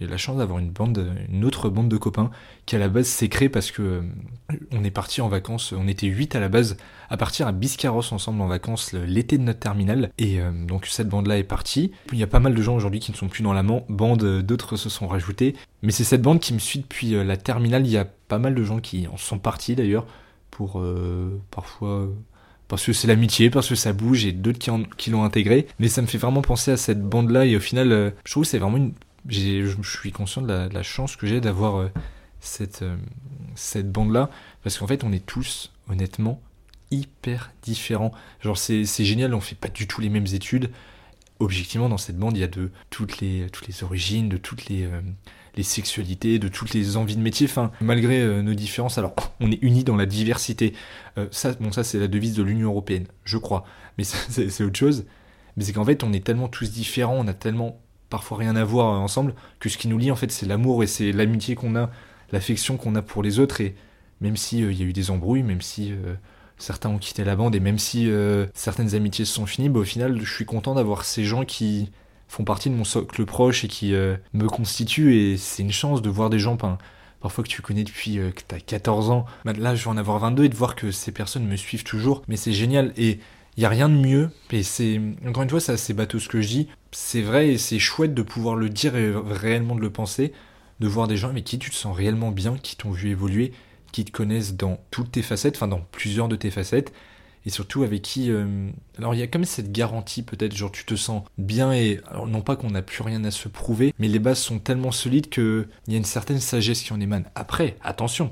[0.00, 2.32] la chance d'avoir une bande, une autre bande de copains
[2.66, 4.02] qui à la base s'est créée parce que euh,
[4.72, 6.76] on est parti en vacances, on était 8 à la base
[7.08, 10.10] à partir à Biscarros ensemble en vacances l'été de notre terminale.
[10.18, 11.92] Et donc cette bande là est partie.
[12.12, 14.42] Il y a pas mal de gens aujourd'hui qui ne sont plus dans la bande,
[14.42, 17.86] d'autres se sont rajoutés, mais c'est cette bande qui me suit depuis la terminale.
[17.86, 20.04] Il y a pas mal de gens qui en sont partis d'ailleurs
[20.76, 22.08] euh, parfois
[22.68, 24.58] parce que c'est l'amitié, parce que ça bouge et d'autres
[24.96, 25.66] qui, l'ont intégré.
[25.78, 28.44] Mais ça me fait vraiment penser à cette bande-là et au final, euh, je trouve
[28.44, 28.94] que c'est vraiment une.
[29.28, 31.88] Je suis conscient de la, chance que j'ai d'avoir euh,
[32.40, 32.84] cette,
[33.54, 34.30] cette bande-là
[34.64, 36.40] parce qu'en fait, on est tous, honnêtement,
[36.90, 38.12] hyper différents.
[38.40, 40.70] Genre, c'est génial, on fait pas du tout les mêmes études.
[41.38, 44.66] Objectivement, dans cette bande, il y a de toutes les, toutes les origines, de toutes
[44.66, 44.88] les,
[45.56, 47.48] les sexualités, de toutes les envies de métier.
[47.80, 50.72] Malgré euh, nos différences, alors on est unis dans la diversité.
[51.18, 53.64] Euh, ça, bon, ça c'est la devise de l'Union européenne, je crois.
[53.98, 55.04] Mais c'est autre chose.
[55.56, 58.64] Mais c'est qu'en fait, on est tellement tous différents, on a tellement parfois rien à
[58.64, 61.54] voir euh, ensemble que ce qui nous lie en fait, c'est l'amour et c'est l'amitié
[61.54, 61.90] qu'on a,
[62.30, 63.60] l'affection qu'on a pour les autres.
[63.60, 63.74] Et
[64.20, 65.92] même si euh, y a eu des embrouilles, même si
[66.56, 68.08] certains ont quitté la bande et même si
[68.54, 71.90] certaines amitiés se sont finies, bah, au final, je suis content d'avoir ces gens qui
[72.32, 76.00] font partie de mon socle proche et qui euh, me constituent et c'est une chance
[76.00, 76.56] de voir des gens
[77.20, 79.98] parfois que tu connais depuis euh, que t'as 14 ans Bah, là je vais en
[79.98, 82.94] avoir 22 et de voir que ces personnes me suivent toujours mais c'est génial.
[82.96, 83.18] Et
[83.58, 84.30] il y a rien de mieux.
[84.50, 86.68] Et c'est encore une fois c'est assez bateau ce que je dis.
[86.90, 90.32] C'est vrai et c'est chouette de pouvoir le dire et réellement de le penser
[90.80, 93.52] de voir des gens avec qui tu te sens réellement bien qui t'ont vu évoluer
[93.92, 96.94] qui te connaissent dans toutes tes facettes enfin dans plusieurs de tes facettes
[97.44, 100.84] et surtout avec qui euh, alors il y a comme cette garantie peut-être genre tu
[100.84, 104.08] te sens bien et alors non pas qu'on n'a plus rien à se prouver mais
[104.08, 107.24] les bases sont tellement solides que il y a une certaine sagesse qui en émane.
[107.34, 108.30] Après attention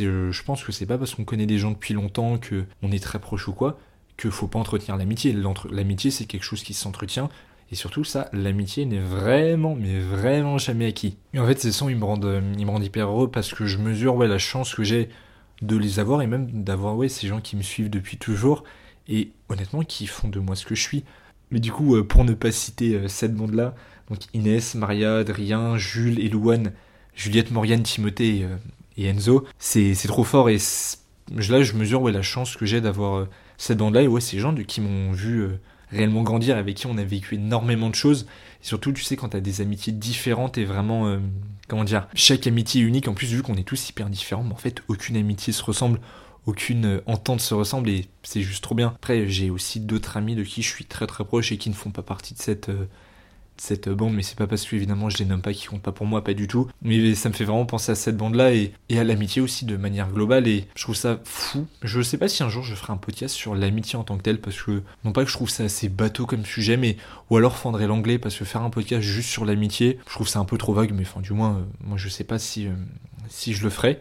[0.00, 2.92] euh, je pense que c'est pas parce qu'on connaît des gens depuis longtemps que on
[2.92, 3.78] est très proche ou quoi
[4.16, 5.36] que faut pas entretenir l'amitié.
[5.70, 7.28] L'amitié c'est quelque chose qui s'entretient.
[7.72, 11.16] Et surtout ça l'amitié n'est vraiment mais vraiment jamais acquis.
[11.32, 13.78] Et en fait ces sons ils me rendent euh, ils hyper heureux parce que je
[13.78, 15.08] mesure ouais la chance que j'ai
[15.66, 18.64] de les avoir et même d'avoir ouais, ces gens qui me suivent depuis toujours
[19.08, 21.04] et honnêtement qui font de moi ce que je suis.
[21.50, 23.74] Mais du coup, euh, pour ne pas citer euh, cette bande-là,
[24.08, 26.72] donc Inès, Maria, Adrien, Jules, Elouane,
[27.14, 30.58] Juliette, Morgane, Timothée et, euh, Enzo, c'est trop fort et
[31.36, 34.54] là je mesure ouais, la chance que j'ai d'avoir cette bande-là et ouais, ces gens
[34.54, 35.48] qui m'ont vu
[35.90, 38.26] réellement grandir, avec qui on a vécu énormément de choses.
[38.64, 41.18] Surtout, tu sais, quand t'as des amitiés différentes et vraiment, euh,
[41.68, 43.08] comment dire, chaque amitié unique.
[43.08, 46.00] En plus, vu qu'on est tous hyper différents, mais en fait, aucune amitié se ressemble,
[46.46, 48.94] aucune euh, entente se ressemble et c'est juste trop bien.
[48.96, 51.74] Après, j'ai aussi d'autres amis de qui je suis très très proche et qui ne
[51.74, 52.86] font pas partie de cette, euh,
[53.56, 55.92] cette bande, mais c'est pas parce que évidemment je les nomme pas, qui comptent pas
[55.92, 56.68] pour moi, pas du tout.
[56.82, 59.76] Mais ça me fait vraiment penser à cette bande-là et, et à l'amitié aussi de
[59.76, 61.66] manière globale et je trouve ça fou.
[61.82, 64.22] Je sais pas si un jour je ferai un podcast sur l'amitié en tant que
[64.22, 66.96] telle parce que non pas que je trouve ça assez bateau comme sujet, mais
[67.30, 70.38] ou alors fendrait l'anglais parce que faire un podcast juste sur l'amitié, je trouve ça
[70.38, 72.72] un peu trop vague, mais enfin du moins, euh, moi je sais pas si, euh,
[73.28, 74.00] si je le ferai.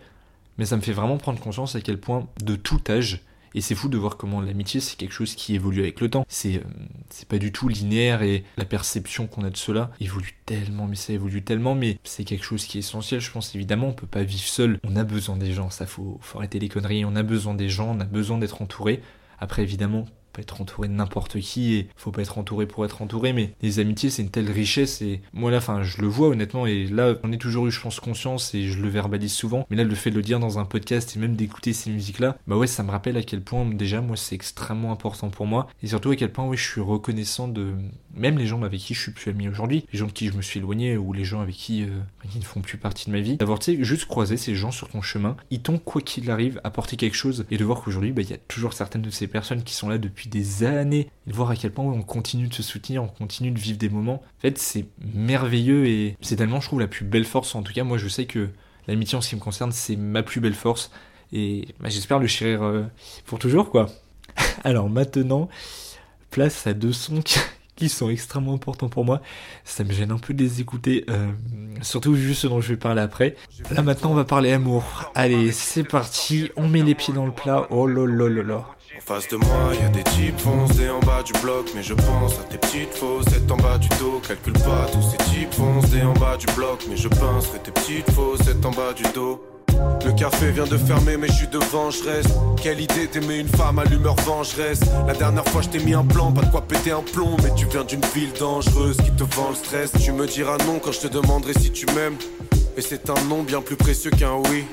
[0.58, 3.22] Mais ça me fait vraiment prendre conscience à quel point, de tout âge,
[3.56, 6.26] et c'est fou de voir comment l'amitié c'est quelque chose qui évolue avec le temps.
[6.28, 10.88] C'est euh, pas du tout linéaire et la perception qu'on a de cela évolue tellement,
[10.88, 13.22] mais ça évolue tellement, mais c'est quelque chose qui est essentiel.
[13.22, 14.80] Je pense évidemment on peut pas vivre seul.
[14.84, 17.06] On a besoin des gens, ça faut, faut arrêter les conneries.
[17.06, 19.02] On a besoin des gens, on a besoin d'être entouré.
[19.40, 23.02] Après évidemment pas être entouré de n'importe qui et faut pas être entouré pour être
[23.02, 26.30] entouré, mais les amitiés c'est une telle richesse et moi là, enfin, je le vois
[26.30, 29.66] honnêtement et là, on est toujours eu, je pense, conscience et je le verbalise souvent,
[29.70, 32.38] mais là, le fait de le dire dans un podcast et même d'écouter ces musiques-là,
[32.48, 35.68] bah ouais, ça me rappelle à quel point déjà, moi, c'est extrêmement important pour moi
[35.82, 37.74] et surtout à quel point, oui, je suis reconnaissant de
[38.16, 40.34] même les gens avec qui je suis plus ami aujourd'hui, les gens de qui je
[40.34, 41.88] me suis éloigné ou les gens avec qui, euh,
[42.30, 44.72] qui ne font plus partie de ma vie, d'avoir, tu sais, juste croisé ces gens
[44.72, 48.12] sur ton chemin, ils t'ont, quoi qu'il arrive, apporté quelque chose et de voir qu'aujourd'hui,
[48.12, 51.10] bah, il y a toujours certaines de ces personnes qui sont là depuis des années
[51.28, 53.78] et de voir à quel point on continue de se soutenir, on continue de vivre
[53.78, 54.22] des moments.
[54.38, 57.56] En fait, c'est merveilleux et c'est tellement, je trouve, la plus belle force.
[57.56, 58.50] En tout cas, moi, je sais que
[58.88, 60.92] l'amitié en ce qui me concerne, c'est ma plus belle force
[61.32, 62.84] et bah, j'espère le chérir euh,
[63.26, 63.90] pour toujours, quoi.
[64.64, 65.50] Alors maintenant,
[66.30, 67.22] place à deux sons
[67.76, 69.22] qui, sont extrêmement importants pour moi.
[69.64, 71.32] Ça me gêne un peu de les écouter, euh,
[71.82, 73.36] surtout vu ce dont je vais parler après.
[73.72, 75.12] Là maintenant, on va parler amour.
[75.16, 77.68] Allez, c'est parti, on met les pieds dans le plat.
[77.70, 78.66] Oh là.
[78.96, 81.94] En face de moi, y a des types foncés en bas du bloc, mais je
[81.94, 84.22] pense à tes petites fossettes en bas du dos.
[84.26, 88.12] Calcule pas tous ces types foncés en bas du bloc, mais je que tes petites
[88.12, 89.53] fossettes en bas du dos.
[90.06, 92.00] Le café vient de fermer, mais je suis devant, je.
[92.62, 94.82] Quelle idée d'aimer une femme à l'humeur vengeresse.
[95.08, 97.38] La dernière fois, je t'ai mis un plan, pas de quoi péter un plomb.
[97.44, 99.92] Mais tu viens d'une ville dangereuse qui te vend le stress.
[100.04, 102.18] Tu me diras non quand je te demanderai si tu m'aimes.
[102.76, 104.66] Et c'est un nom bien plus précieux qu'un oui.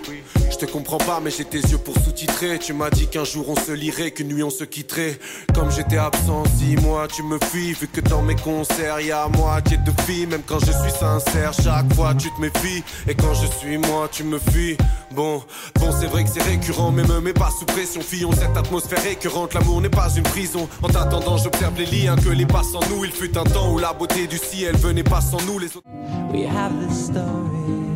[0.51, 2.59] Je te comprends pas, mais j'ai tes yeux pour sous-titrer.
[2.59, 5.19] Tu m'as dit qu'un jour on se lirait, qu'une nuit on se quitterait.
[5.55, 7.75] Comme j'étais absent six mois, tu me fuis.
[7.75, 10.27] Vu que dans mes concerts, y a moitié de filles.
[10.27, 12.83] Même quand je suis sincère, chaque fois tu te méfies.
[13.07, 14.77] Et quand je suis moi, tu me fuis.
[15.13, 15.43] Bon,
[15.79, 18.01] bon, c'est vrai que c'est récurrent, mais me mets pas sous pression.
[18.01, 20.69] Fillon, cette atmosphère écœurante, l'amour n'est pas une prison.
[20.83, 23.05] En t'attendant, j'observe les liens que les pas sans nous.
[23.05, 25.59] Il fut un temps où la beauté du ciel venait pas sans nous.
[25.59, 25.87] Les autres.
[26.33, 27.90] We have this story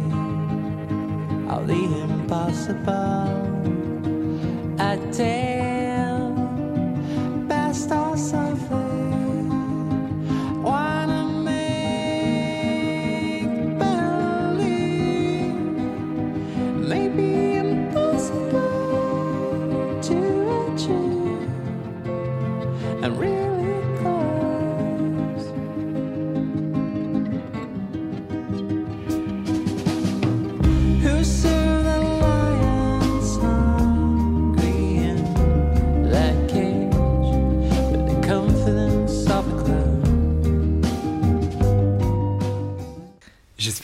[1.48, 3.30] of the impossible.
[4.78, 6.30] A tale,
[7.48, 8.16] best or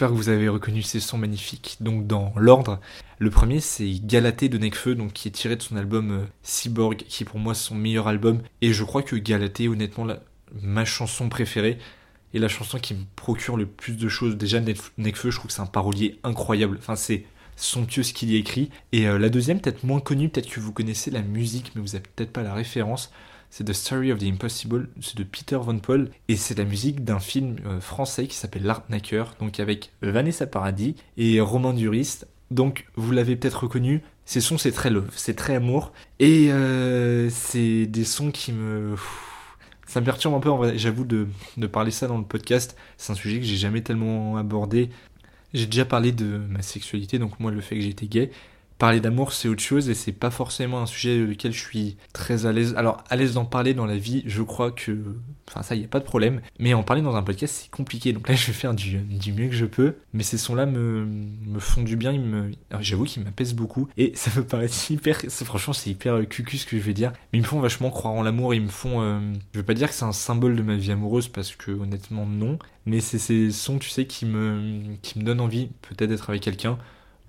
[0.00, 1.76] J'espère que vous avez reconnu ces sons magnifiques.
[1.80, 2.80] Donc dans l'ordre,
[3.18, 6.96] le premier c'est Galatée de Nekfeu, donc qui est tiré de son album euh, Cyborg,
[7.06, 8.40] qui est pour moi son meilleur album.
[8.62, 10.22] Et je crois que Galatée, honnêtement, la-
[10.62, 11.76] ma chanson préférée
[12.32, 14.38] et la chanson qui me procure le plus de choses.
[14.38, 14.58] Déjà
[14.96, 16.78] Nekfeu, je trouve que c'est un parolier incroyable.
[16.78, 18.70] Enfin c'est somptueux ce qu'il y écrit.
[18.92, 21.94] Et euh, la deuxième, peut-être moins connue, peut-être que vous connaissez la musique, mais vous
[21.94, 23.12] avez peut-être pas la référence.
[23.50, 27.02] C'est The Story of the Impossible, c'est de Peter Von Paul, et c'est la musique
[27.02, 32.20] d'un film euh, français qui s'appelle L'Artnacker, donc avec Vanessa Paradis et Romain Duris.
[32.52, 37.28] Donc vous l'avez peut-être reconnu, ces sons c'est très love, c'est très amour, et euh,
[37.28, 38.94] c'est des sons qui me...
[39.86, 43.16] Ça me perturbe un peu j'avoue de, de parler ça dans le podcast, c'est un
[43.16, 44.90] sujet que j'ai jamais tellement abordé.
[45.52, 48.30] J'ai déjà parlé de ma sexualité, donc moi le fait que j'étais gay.
[48.80, 52.46] Parler d'amour, c'est autre chose et c'est pas forcément un sujet lequel je suis très
[52.46, 52.72] à l'aise.
[52.78, 55.16] Alors, à l'aise d'en parler dans la vie, je crois que.
[55.46, 56.40] Enfin, ça, y a pas de problème.
[56.58, 58.14] Mais en parler dans un podcast, c'est compliqué.
[58.14, 58.98] Donc là, je vais faire du,
[59.36, 59.96] mieux que je peux.
[60.14, 61.06] Mais ces sons-là me,
[61.58, 62.18] font du bien.
[62.80, 63.90] J'avoue qu'ils m'apaisent beaucoup.
[63.98, 65.20] Et ça me paraît hyper.
[65.28, 67.12] Franchement, c'est hyper euh, cucu ce que je vais dire.
[67.34, 68.54] Mais ils me font vachement croire en l'amour.
[68.54, 69.02] Ils me font.
[69.02, 69.20] euh,
[69.52, 72.24] Je veux pas dire que c'est un symbole de ma vie amoureuse parce que, honnêtement,
[72.24, 72.58] non.
[72.86, 76.40] Mais c'est ces sons, tu sais, qui me, qui me donnent envie, peut-être, d'être avec
[76.40, 76.78] quelqu'un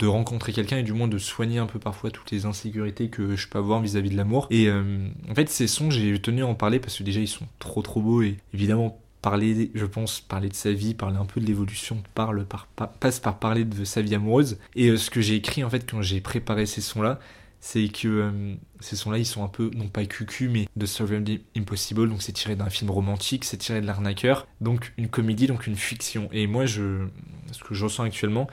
[0.01, 3.35] de rencontrer quelqu'un et du moins de soigner un peu parfois toutes les insécurités que
[3.35, 4.47] je peux avoir vis-à-vis de l'amour.
[4.49, 7.27] Et euh, en fait, ces sons, j'ai tenu à en parler parce que déjà, ils
[7.27, 11.25] sont trop trop beaux et évidemment, parler, je pense, parler de sa vie, parler un
[11.25, 14.57] peu de l'évolution, parle par, pa- passe par parler de sa vie amoureuse.
[14.75, 17.19] Et euh, ce que j'ai écrit en fait quand j'ai préparé ces sons-là,
[17.59, 21.23] c'est que euh, ces sons-là, ils sont un peu, non pas cucu, mais de Survival
[21.55, 25.67] Impossible, donc c'est tiré d'un film romantique, c'est tiré de l'arnaqueur, donc une comédie, donc
[25.67, 26.27] une fiction.
[26.31, 27.05] Et moi, je,
[27.51, 28.47] ce que je ressens actuellement,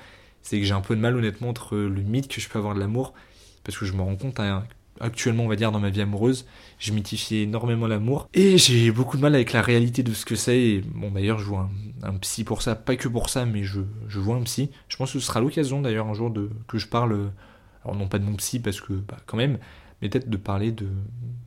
[0.49, 2.75] c'est que j'ai un peu de mal honnêtement entre le mythe que je peux avoir
[2.75, 3.13] de l'amour,
[3.65, 4.65] parce que je me rends compte hein,
[4.99, 6.47] actuellement, on va dire, dans ma vie amoureuse,
[6.79, 10.37] je mythifie énormément l'amour, et j'ai beaucoup de mal avec la réalité de ce que
[10.37, 11.69] c'est, et bon d'ailleurs je vois
[12.03, 13.81] un, psy pour ça, pas que pour ça, mais je,
[14.15, 16.87] vois un psy, je pense que ce sera l'occasion d'ailleurs un jour de, que je
[16.87, 17.29] parle, euh,
[17.85, 19.59] alors non pas de mon psy, parce que bah, quand même,
[20.01, 20.87] mais peut-être de parler de,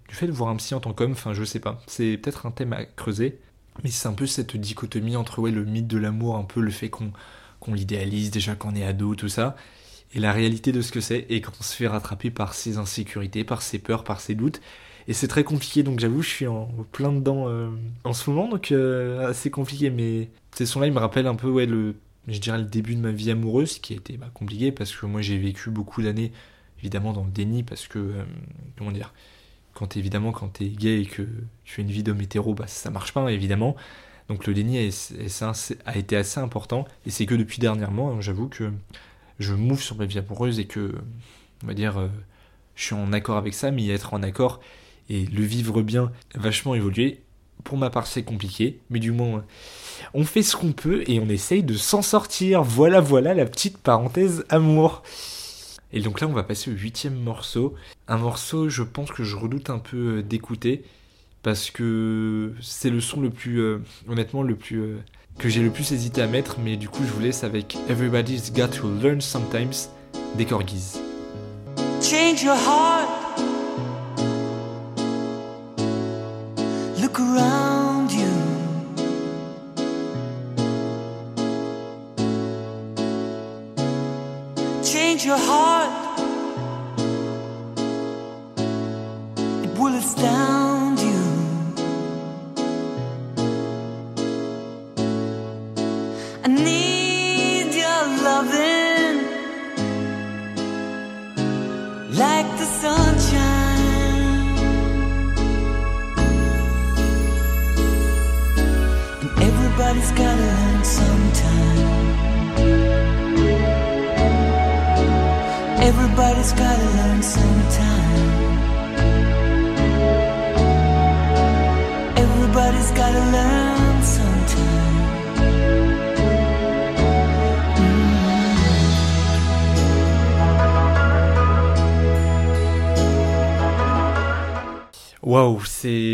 [0.09, 2.45] du fait de voir un psy en tant qu'homme, enfin je sais pas, c'est peut-être
[2.45, 3.39] un thème à creuser,
[3.83, 6.91] mais c'est un peu cette dichotomie entre le mythe de l'amour, un peu le fait
[6.91, 7.11] qu'on
[7.61, 9.55] qu'on l'idéalise déjà quand on est ado, tout ça,
[10.13, 13.45] et la réalité de ce que c'est, et qu'on se fait rattraper par ses insécurités,
[13.45, 14.61] par ses peurs, par ses doutes.
[15.07, 17.69] Et c'est très compliqué, donc j'avoue, je suis en plein dedans euh,
[18.03, 19.89] en ce moment, donc euh, assez compliqué.
[19.89, 21.95] Mais ces sons-là, ils me rappellent un peu, ouais, le,
[22.27, 25.05] je dirais le début de ma vie amoureuse, qui a été bah, compliqué parce que
[25.05, 26.31] moi j'ai vécu beaucoup d'années,
[26.79, 28.23] évidemment, dans le déni, parce que, euh,
[28.77, 29.13] comment dire,
[29.73, 31.23] quand évidemment, quand t'es gay et que
[31.63, 33.75] tu fais une vie d'homme hétéro, bah ça marche pas, évidemment.
[34.31, 38.71] Donc le déni a été assez important, et c'est que depuis dernièrement, hein, j'avoue que
[39.39, 40.95] je m'ouvre sur ma vie amoureuse et que,
[41.61, 42.07] on va dire, euh,
[42.75, 44.61] je suis en accord avec ça, mais être en accord
[45.09, 47.19] et le vivre bien vachement évolué.
[47.65, 49.43] Pour ma part, c'est compliqué, mais du moins,
[50.13, 52.63] on fait ce qu'on peut et on essaye de s'en sortir.
[52.63, 55.03] Voilà, voilà la petite parenthèse amour.
[55.91, 57.75] Et donc là, on va passer au huitième morceau.
[58.07, 60.85] Un morceau, je pense que je redoute un peu euh, d'écouter
[61.43, 64.97] parce que c'est le son le plus, euh, honnêtement, le plus euh,
[65.39, 66.57] que j'ai le plus hésité à mettre.
[66.63, 69.89] Mais du coup, je vous laisse avec Everybody's Got to Learn Sometimes
[70.35, 70.99] des Corgis.
[72.01, 73.09] Change your heart.
[76.99, 78.27] Look around you.
[84.83, 86.11] Change your heart.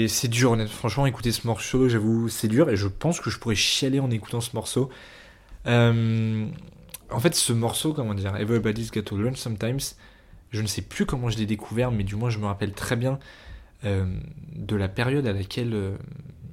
[0.07, 0.73] C'est dur, honnêtement.
[0.73, 4.09] Franchement, écouter ce morceau, j'avoue, c'est dur et je pense que je pourrais chialer en
[4.11, 4.89] écoutant ce morceau.
[5.65, 6.47] Euh,
[7.09, 9.95] en fait, ce morceau, comment dire, Everybody's Got to Learn Sometimes,
[10.51, 12.95] je ne sais plus comment je l'ai découvert, mais du moins, je me rappelle très
[12.95, 13.19] bien
[13.85, 14.05] euh,
[14.55, 15.95] de la période à laquelle euh,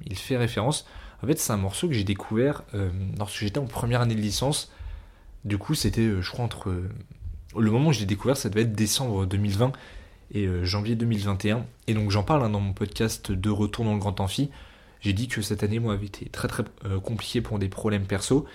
[0.05, 0.85] il fait référence.
[1.23, 2.63] En fait, c'est un morceau que j'ai découvert
[3.17, 4.71] lorsque j'étais en première année de licence.
[5.43, 6.75] Du coup, c'était, je crois, entre.
[7.57, 9.71] le moment où je l'ai découvert, ça devait être décembre 2020
[10.33, 11.65] et euh, janvier 2021.
[11.87, 14.49] Et donc j'en parle hein, dans mon podcast de Retour dans le Grand Amphi.
[15.01, 18.05] J'ai dit que cette année, moi, avait été très très euh, compliquée pour des problèmes
[18.05, 18.45] perso.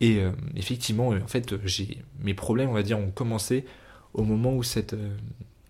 [0.00, 3.66] Et euh, effectivement, en fait, j'ai mes problèmes, on va dire, ont commencé
[4.14, 4.96] au moment où cette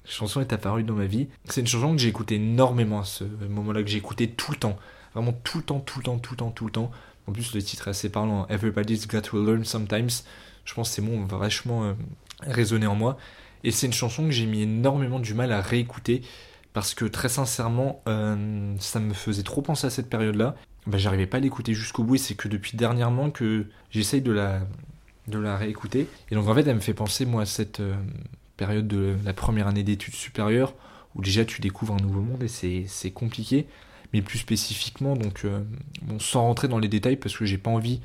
[0.04, 1.28] chanson est apparue dans ma vie.
[1.48, 4.58] C'est une chanson que j'ai écoutée énormément à ce moment-là, que j'ai écouté tout le
[4.58, 4.76] temps.
[5.14, 6.90] Vraiment tout le temps, tout le temps, tout le temps, tout le temps.
[7.26, 8.46] En plus, le titre est assez parlant.
[8.48, 10.24] Everybody's got to learn sometimes.
[10.64, 11.92] Je pense que ces mots ont vachement euh,
[12.40, 13.16] résonné en moi.
[13.64, 16.22] Et c'est une chanson que j'ai mis énormément du mal à réécouter
[16.72, 20.54] parce que très sincèrement, euh, ça me faisait trop penser à cette période-là.
[20.86, 24.32] Bah, j'arrivais pas à l'écouter jusqu'au bout et c'est que depuis dernièrement que j'essaye de
[24.32, 24.60] la,
[25.28, 26.08] de la réécouter.
[26.30, 27.94] Et donc en fait, elle me fait penser moi à cette euh,
[28.56, 30.74] période de la première année d'études supérieures
[31.14, 33.66] où déjà tu découvres un nouveau monde et c'est, compliqué.
[34.14, 35.62] Mais plus spécifiquement, donc euh,
[36.18, 38.00] sans rentrer dans les détails parce que j'ai pas envie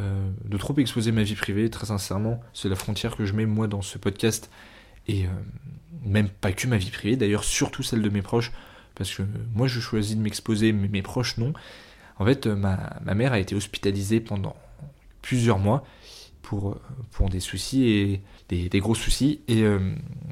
[0.00, 2.40] de trop exposer ma vie privée, très sincèrement.
[2.52, 4.50] C'est la frontière que je mets moi dans ce podcast
[5.08, 5.30] et euh,
[6.04, 8.52] même pas que ma vie privée, d'ailleurs surtout celle de mes proches,
[8.94, 9.22] parce que
[9.54, 11.52] moi je choisis de m'exposer, mais mes proches non.
[12.18, 14.56] En fait, euh, ma, mère a été hospitalisée pendant
[15.22, 15.84] plusieurs mois
[16.42, 19.40] pour, euh, des soucis et des, gros soucis.
[19.48, 19.78] Et euh,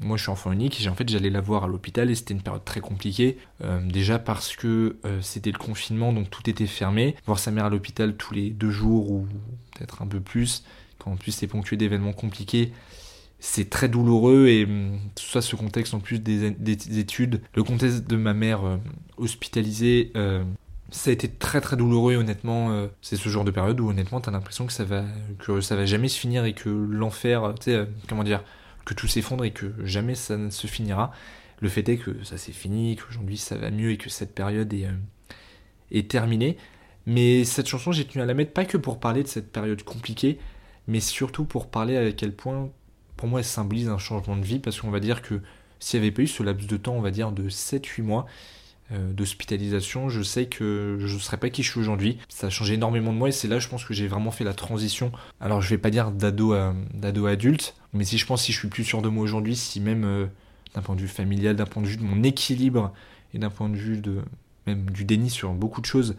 [0.00, 2.42] moi je suis enfant unique, et fait j'allais la voir à l'hôpital et c'était une
[2.42, 3.38] période très compliquée.
[3.62, 7.16] Euh, déjà parce que euh, c'était le confinement, donc tout était fermé.
[7.26, 9.26] Voir sa mère à l'hôpital tous les deux jours ou
[9.74, 10.64] peut-être un peu plus,
[10.98, 12.72] quand en plus c'est ponctué d'événements compliqués,
[13.44, 17.64] c'est très douloureux et hum, tout ça ce contexte en plus des, des études, le
[17.64, 18.76] contexte de ma mère euh,
[19.16, 20.44] hospitalisée, euh,
[20.90, 23.90] ça a été très très douloureux et honnêtement euh, c'est ce genre de période où
[23.90, 25.04] honnêtement t'as l'impression que ça va
[25.40, 28.44] que ça va jamais se finir et que l'enfer, tu sais comment dire,
[28.84, 31.10] que tout s'effondre et que jamais ça ne se finira.
[31.60, 34.72] Le fait est que ça s'est fini, qu'aujourd'hui ça va mieux et que cette période
[34.72, 34.86] est,
[35.90, 36.56] est terminée.
[37.06, 39.82] Mais cette chanson, j'ai tenu à la mettre pas que pour parler de cette période
[39.82, 40.38] compliquée,
[40.86, 42.70] mais surtout pour parler à quel point,
[43.22, 45.40] pour moi, elle symbolise un changement de vie, parce qu'on va dire que
[45.78, 48.26] s'il n'y avait pas eu ce laps de temps, on va dire de 7-8 mois
[48.90, 52.18] euh, d'hospitalisation, je sais que je ne serais pas qui je suis aujourd'hui.
[52.28, 54.42] Ça a changé énormément de moi, et c'est là, je pense que j'ai vraiment fait
[54.42, 55.12] la transition.
[55.40, 58.58] Alors, je vais pas dire d'ado à, d'ado adulte, mais si je pense si je
[58.58, 60.26] suis plus sûr de moi aujourd'hui, si même euh,
[60.74, 62.92] d'un point de vue familial, d'un point de vue de mon équilibre,
[63.34, 64.18] et d'un point de vue de
[64.66, 66.16] même du déni sur beaucoup de choses,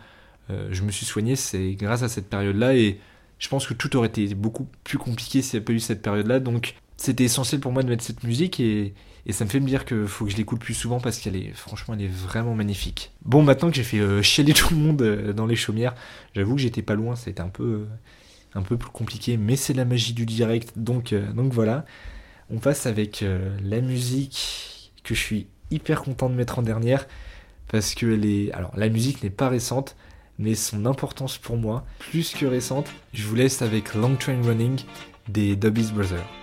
[0.50, 2.98] euh, je me suis soigné, c'est grâce à cette période-là et
[3.40, 6.02] je pense que tout aurait été beaucoup plus compliqué s'il n'y avait pas eu cette
[6.02, 6.40] période-là.
[6.40, 8.94] Donc c'était essentiel pour moi de mettre cette musique et,
[9.30, 11.52] ça me fait me dire que faut que je l'écoute plus souvent parce qu'elle est,
[11.54, 13.12] franchement, elle est vraiment magnifique.
[13.24, 15.96] Bon, maintenant que j'ai fait euh, chialer tout le monde euh, dans les chaumières,
[16.36, 17.86] j'avoue que j'étais pas loin, c'était un peu, euh,
[18.54, 21.86] un peu plus compliqué, mais c'est la magie du direct, donc, euh, donc voilà.
[22.50, 23.24] On passe avec
[23.64, 27.08] la musique que je suis hyper content de mettre en dernière
[27.70, 29.96] parce que alors la musique n'est pas récente,
[30.38, 34.78] mais son importance pour moi, plus que récente, je vous laisse avec Long Train Running
[35.30, 36.43] des Dubbies Brothers.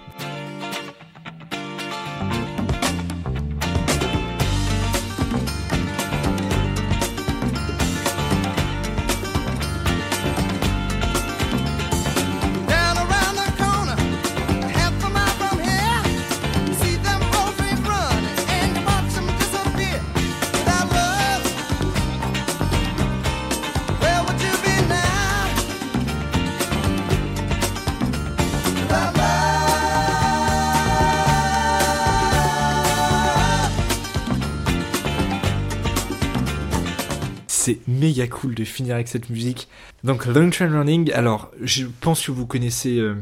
[38.29, 39.69] Cool de finir avec cette musique.
[40.05, 43.17] Donc Long Train Running, alors je pense que vous connaissez, euh,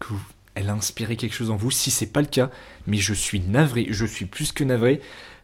[0.00, 0.20] que vous-
[0.54, 1.70] elle a inspiré quelque chose en vous.
[1.70, 2.50] Si c'est pas le cas,
[2.86, 5.00] mais je suis navré, je suis plus que navré.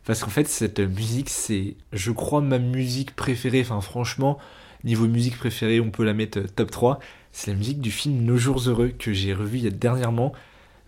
[0.06, 3.60] Parce qu'en fait, cette musique, c'est, je crois, ma musique préférée.
[3.60, 4.38] Enfin, franchement,
[4.84, 7.00] niveau musique préférée, on peut la mettre euh, top 3.
[7.32, 10.32] C'est la musique du film Nos Jours Heureux que j'ai revu il y a dernièrement.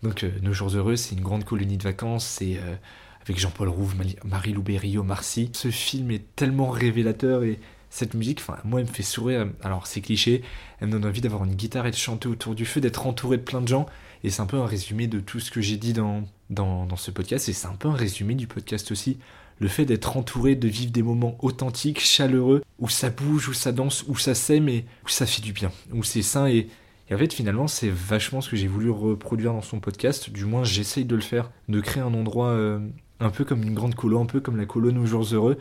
[0.02, 2.24] Donc, euh, Nos Jours Heureux, c'est une grande colonie de vacances.
[2.26, 2.74] C'est euh,
[3.22, 3.94] avec Jean-Paul Rouve,
[4.24, 5.50] Marie Louberio, Marcy.
[5.52, 7.58] Ce film est tellement révélateur et
[7.93, 9.47] cette musique, enfin, moi, elle me fait sourire.
[9.62, 10.43] Alors, c'est cliché,
[10.80, 13.36] elle me donne envie d'avoir une guitare et de chanter autour du feu, d'être entouré
[13.36, 13.84] de plein de gens.
[14.24, 16.97] Et c'est un peu un résumé de tout ce que j'ai dit dans, dans, dans
[16.97, 17.51] ce podcast.
[17.51, 19.18] Et c'est un peu un résumé du podcast aussi.
[19.59, 23.72] Le fait d'être entouré, de vivre des moments authentiques, chaleureux, où ça bouge, où ça
[23.72, 26.47] danse, où ça s'aime et où ça fait du bien, où c'est sain.
[26.47, 26.68] Et,
[27.12, 30.30] en fait, finalement, c'est vachement ce que j'ai voulu reproduire dans son podcast.
[30.30, 32.80] Du moins, j'essaye de le faire, de créer un endroit euh,
[33.20, 35.59] un peu comme une grande colo, un peu comme la colo Nos Jours Heureux.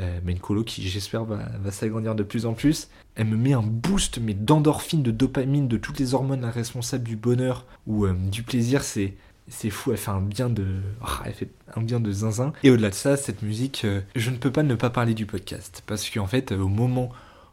[0.00, 2.88] Euh, mais une colo qui, j'espère, va, s'agrandir de plus en plus.
[3.16, 7.16] Elle me met un boost, mais d'endorphine, de dopamine, de toutes les hormones responsables du
[7.16, 8.82] bonheur ou euh, du plaisir.
[8.82, 9.92] C'est fou.
[9.92, 10.66] Elle fait un bien de,
[11.02, 12.52] ah, elle fait un bien de zinzin.
[12.62, 15.26] Et au-delà de ça, cette musique, euh, je ne peux pas ne pas parler du
[15.26, 17.10] podcast parce qu'en fait, au moment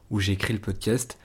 [0.09, 1.17] où j'ai le podcast,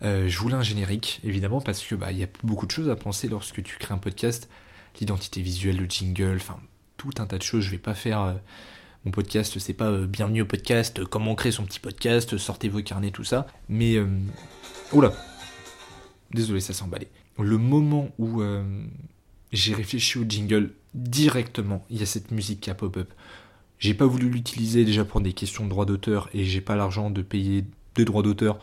[0.00, 3.26] je voulais un générique, évidemment, parce que bah y a beaucoup de choses à penser
[3.26, 4.48] lorsque tu crées un podcast,
[5.00, 6.60] l'identité visuelle, le jingle, enfin
[6.96, 7.64] tout un tas de choses.
[7.64, 8.36] Je vais pas faire
[9.04, 12.68] mon podcast, c'est pas euh, bienvenue au podcast, euh, comment créer son petit podcast, sortez
[12.68, 13.46] vos carnets, tout ça.
[13.68, 14.06] Mais euh,
[14.92, 15.12] oula,
[16.32, 17.08] désolé, ça emballé.
[17.38, 18.64] Le moment où euh,
[19.52, 23.12] j'ai réfléchi au jingle directement, il y a cette musique qui a pop-up.
[23.78, 27.10] J'ai pas voulu l'utiliser déjà pour des questions de droit d'auteur et j'ai pas l'argent
[27.10, 28.58] de payer de droits d'auteur.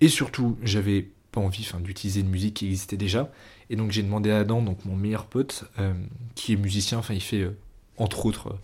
[0.00, 3.30] Et surtout, j'avais pas envie d'utiliser une musique qui existait déjà.
[3.68, 5.92] Et donc j'ai demandé à Adam, donc mon meilleur pote, euh,
[6.34, 7.56] qui est musicien, enfin il fait euh,
[7.98, 8.58] entre autres, euh,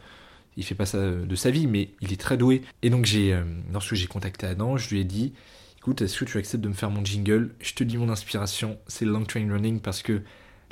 [0.56, 2.62] il fait pas ça euh, de sa vie, mais il est très doué.
[2.82, 3.42] Et donc j'ai, euh,
[3.72, 5.32] lorsque j'ai contacté Adam, je lui ai dit,
[5.78, 7.54] écoute, est-ce que tu acceptes de me faire mon jingle?
[7.60, 10.22] Je te dis mon inspiration, c'est Long Train Running parce que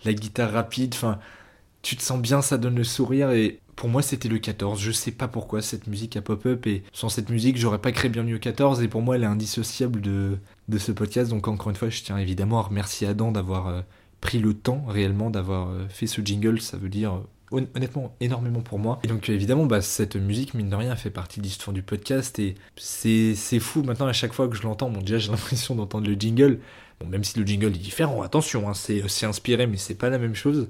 [0.04, 1.18] la guitare rapide, enfin,
[1.82, 4.80] tu te sens bien, ça donne le sourire et pour moi c'était le 14.
[4.80, 8.10] Je sais pas pourquoi cette musique a pop-up et sans cette musique j'aurais pas créé
[8.10, 11.30] Bienvenue au 14 et pour moi elle est indissociable de, de ce podcast.
[11.30, 13.80] Donc encore une fois je tiens évidemment à remercier Adam d'avoir euh,
[14.20, 16.60] pris le temps réellement d'avoir fait ce jingle.
[16.60, 19.00] Ça veut dire honnêtement énormément pour moi.
[19.04, 22.38] Et donc évidemment bah, cette musique mine de rien fait partie de l'histoire du podcast
[22.38, 24.90] et c'est fou maintenant à chaque fois que je l'entends.
[24.90, 26.60] Bon déjà j'ai l'impression d'entendre le jingle.
[27.00, 30.10] Bon, même si le jingle est différent, attention, hein, c'est c'est inspiré mais c'est pas
[30.10, 30.68] la même chose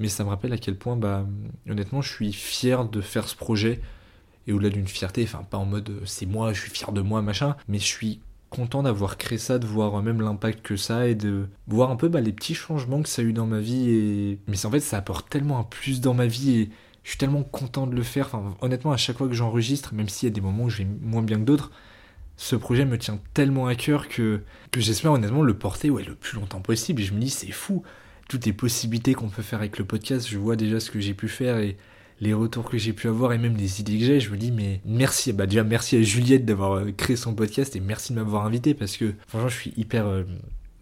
[0.00, 1.26] mais ça me rappelle à quel point, bah,
[1.68, 3.80] honnêtement, je suis fier de faire ce projet.
[4.46, 7.02] Et au-delà d'une fierté, enfin, pas en mode euh, c'est moi, je suis fier de
[7.02, 8.20] moi, machin, mais je suis
[8.50, 11.96] content d'avoir créé ça, de voir même l'impact que ça a et de voir un
[11.96, 13.90] peu bah, les petits changements que ça a eu dans ma vie.
[13.90, 14.38] Et...
[14.48, 16.70] Mais en fait, ça apporte tellement un plus dans ma vie et
[17.04, 18.30] je suis tellement content de le faire.
[18.60, 20.88] Honnêtement, à chaque fois que j'enregistre, même s'il y a des moments où je vais
[21.00, 21.70] moins bien que d'autres,
[22.36, 24.40] ce projet me tient tellement à cœur que,
[24.72, 27.02] que j'espère honnêtement le porter ouais, le plus longtemps possible.
[27.02, 27.82] Et je me dis, c'est fou
[28.28, 30.28] toutes les possibilités qu'on peut faire avec le podcast.
[30.28, 31.76] Je vois déjà ce que j'ai pu faire et
[32.20, 34.20] les retours que j'ai pu avoir et même les idées que j'ai.
[34.20, 35.32] Je me dis, mais merci.
[35.32, 38.74] Bah, déjà, merci à Juliette d'avoir euh, créé son podcast et merci de m'avoir invité
[38.74, 40.06] parce que franchement, je suis hyper.
[40.06, 40.24] euh,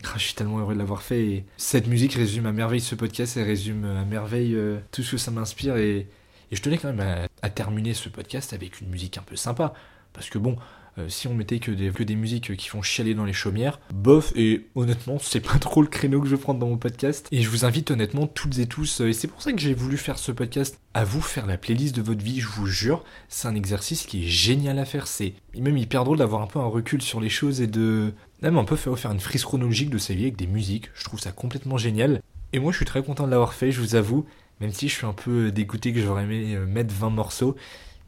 [0.14, 3.36] Je suis tellement heureux de l'avoir fait et cette musique résume à merveille ce podcast,
[3.36, 6.06] elle résume à merveille euh, tout ce que ça m'inspire et,
[6.52, 9.74] je tenais quand même à terminer ce podcast avec une musique un peu sympa
[10.14, 10.56] parce que bon,
[10.98, 13.80] euh, si on mettait que des, que des musiques qui font chialer dans les chaumières,
[13.92, 17.28] bof, et honnêtement, c'est pas trop le créneau que je vais prendre dans mon podcast.
[17.30, 19.74] Et je vous invite honnêtement toutes et tous, euh, et c'est pour ça que j'ai
[19.74, 23.04] voulu faire ce podcast, à vous faire la playlist de votre vie, je vous jure.
[23.28, 25.06] C'est un exercice qui est génial à faire.
[25.06, 28.12] C'est même hyper drôle d'avoir un peu un recul sur les choses et de.
[28.42, 30.90] Même un peu faire, une frise chronologique de sa vie avec des musiques.
[30.94, 32.22] Je trouve ça complètement génial.
[32.52, 34.26] Et moi, je suis très content de l'avoir fait, je vous avoue.
[34.60, 37.56] Même si je suis un peu dégoûté que j'aurais aimé euh, mettre 20 morceaux.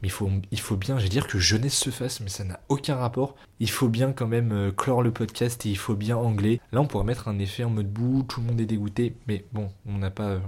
[0.01, 0.07] Mais
[0.51, 3.35] il faut, bien, je dire que jeunesse se fasse, mais ça n'a aucun rapport.
[3.59, 6.59] Il faut bien quand même euh, clore le podcast et il faut bien anglais.
[6.71, 9.13] Là, on pourrait mettre un effet en mode bout, tout le monde est dégoûté.
[9.27, 10.23] Mais bon, on n'a pas.
[10.29, 10.39] euh,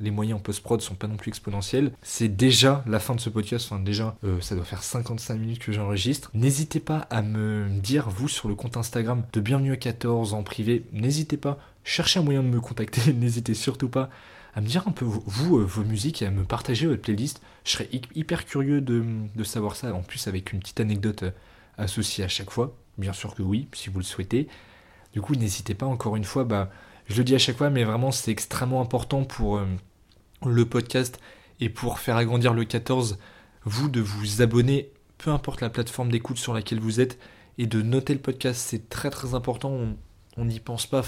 [0.00, 1.92] Les moyens en post-prod sont pas non plus exponentiels.
[2.02, 3.66] C'est déjà la fin de ce podcast.
[3.70, 6.30] Enfin, déjà, euh, ça doit faire 55 minutes que j'enregistre.
[6.34, 10.42] N'hésitez pas à me dire, vous, sur le compte Instagram de Bienvenue à 14 en
[10.42, 10.84] privé.
[10.92, 11.58] N'hésitez pas.
[11.84, 13.12] Cherchez un moyen de me contacter.
[13.14, 14.10] N'hésitez surtout pas
[14.58, 17.40] à me dire un peu vous, euh, vos musiques et à me partager votre playlist.
[17.64, 19.04] Je serais hy- hyper curieux de,
[19.44, 21.30] savoir ça, en plus avec une petite anecdote euh,
[21.76, 22.74] associée à chaque fois.
[22.98, 24.48] Bien sûr que oui, si vous le souhaitez.
[25.12, 26.72] Du coup, n'hésitez pas, encore une fois, bah,
[27.06, 29.66] je le dis à chaque fois, mais vraiment c'est extrêmement important pour euh,
[30.44, 31.20] le podcast
[31.60, 33.20] et pour faire agrandir le 14,
[33.64, 37.20] vous de vous abonner, peu importe la plateforme d'écoute sur laquelle vous êtes,
[37.58, 39.72] et de noter le podcast, c'est très très important,
[40.36, 41.04] on n'y pense pas,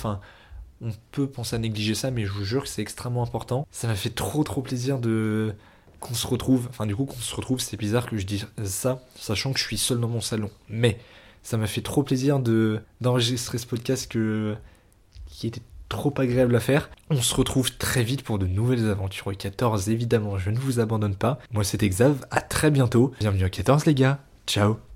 [0.82, 3.66] on peut penser à négliger ça, mais je vous jure que c'est extrêmement important.
[3.70, 5.54] Ça m'a fait trop trop plaisir de
[6.00, 6.66] qu'on se retrouve.
[6.70, 9.64] Enfin, du coup, qu'on se retrouve, c'est bizarre que je dise ça, sachant que je
[9.64, 10.50] suis seul dans mon salon.
[10.68, 10.98] Mais
[11.42, 16.88] ça m'a fait trop plaisir de d'enregistrer ce podcast qui était trop agréable à faire.
[17.10, 20.80] On se retrouve très vite pour de nouvelles aventures au 14, évidemment, je ne vous
[20.80, 21.38] abandonne pas.
[21.52, 23.12] Moi, c'était Xav, à très bientôt.
[23.20, 24.20] Bienvenue au 14, les gars.
[24.46, 24.89] Ciao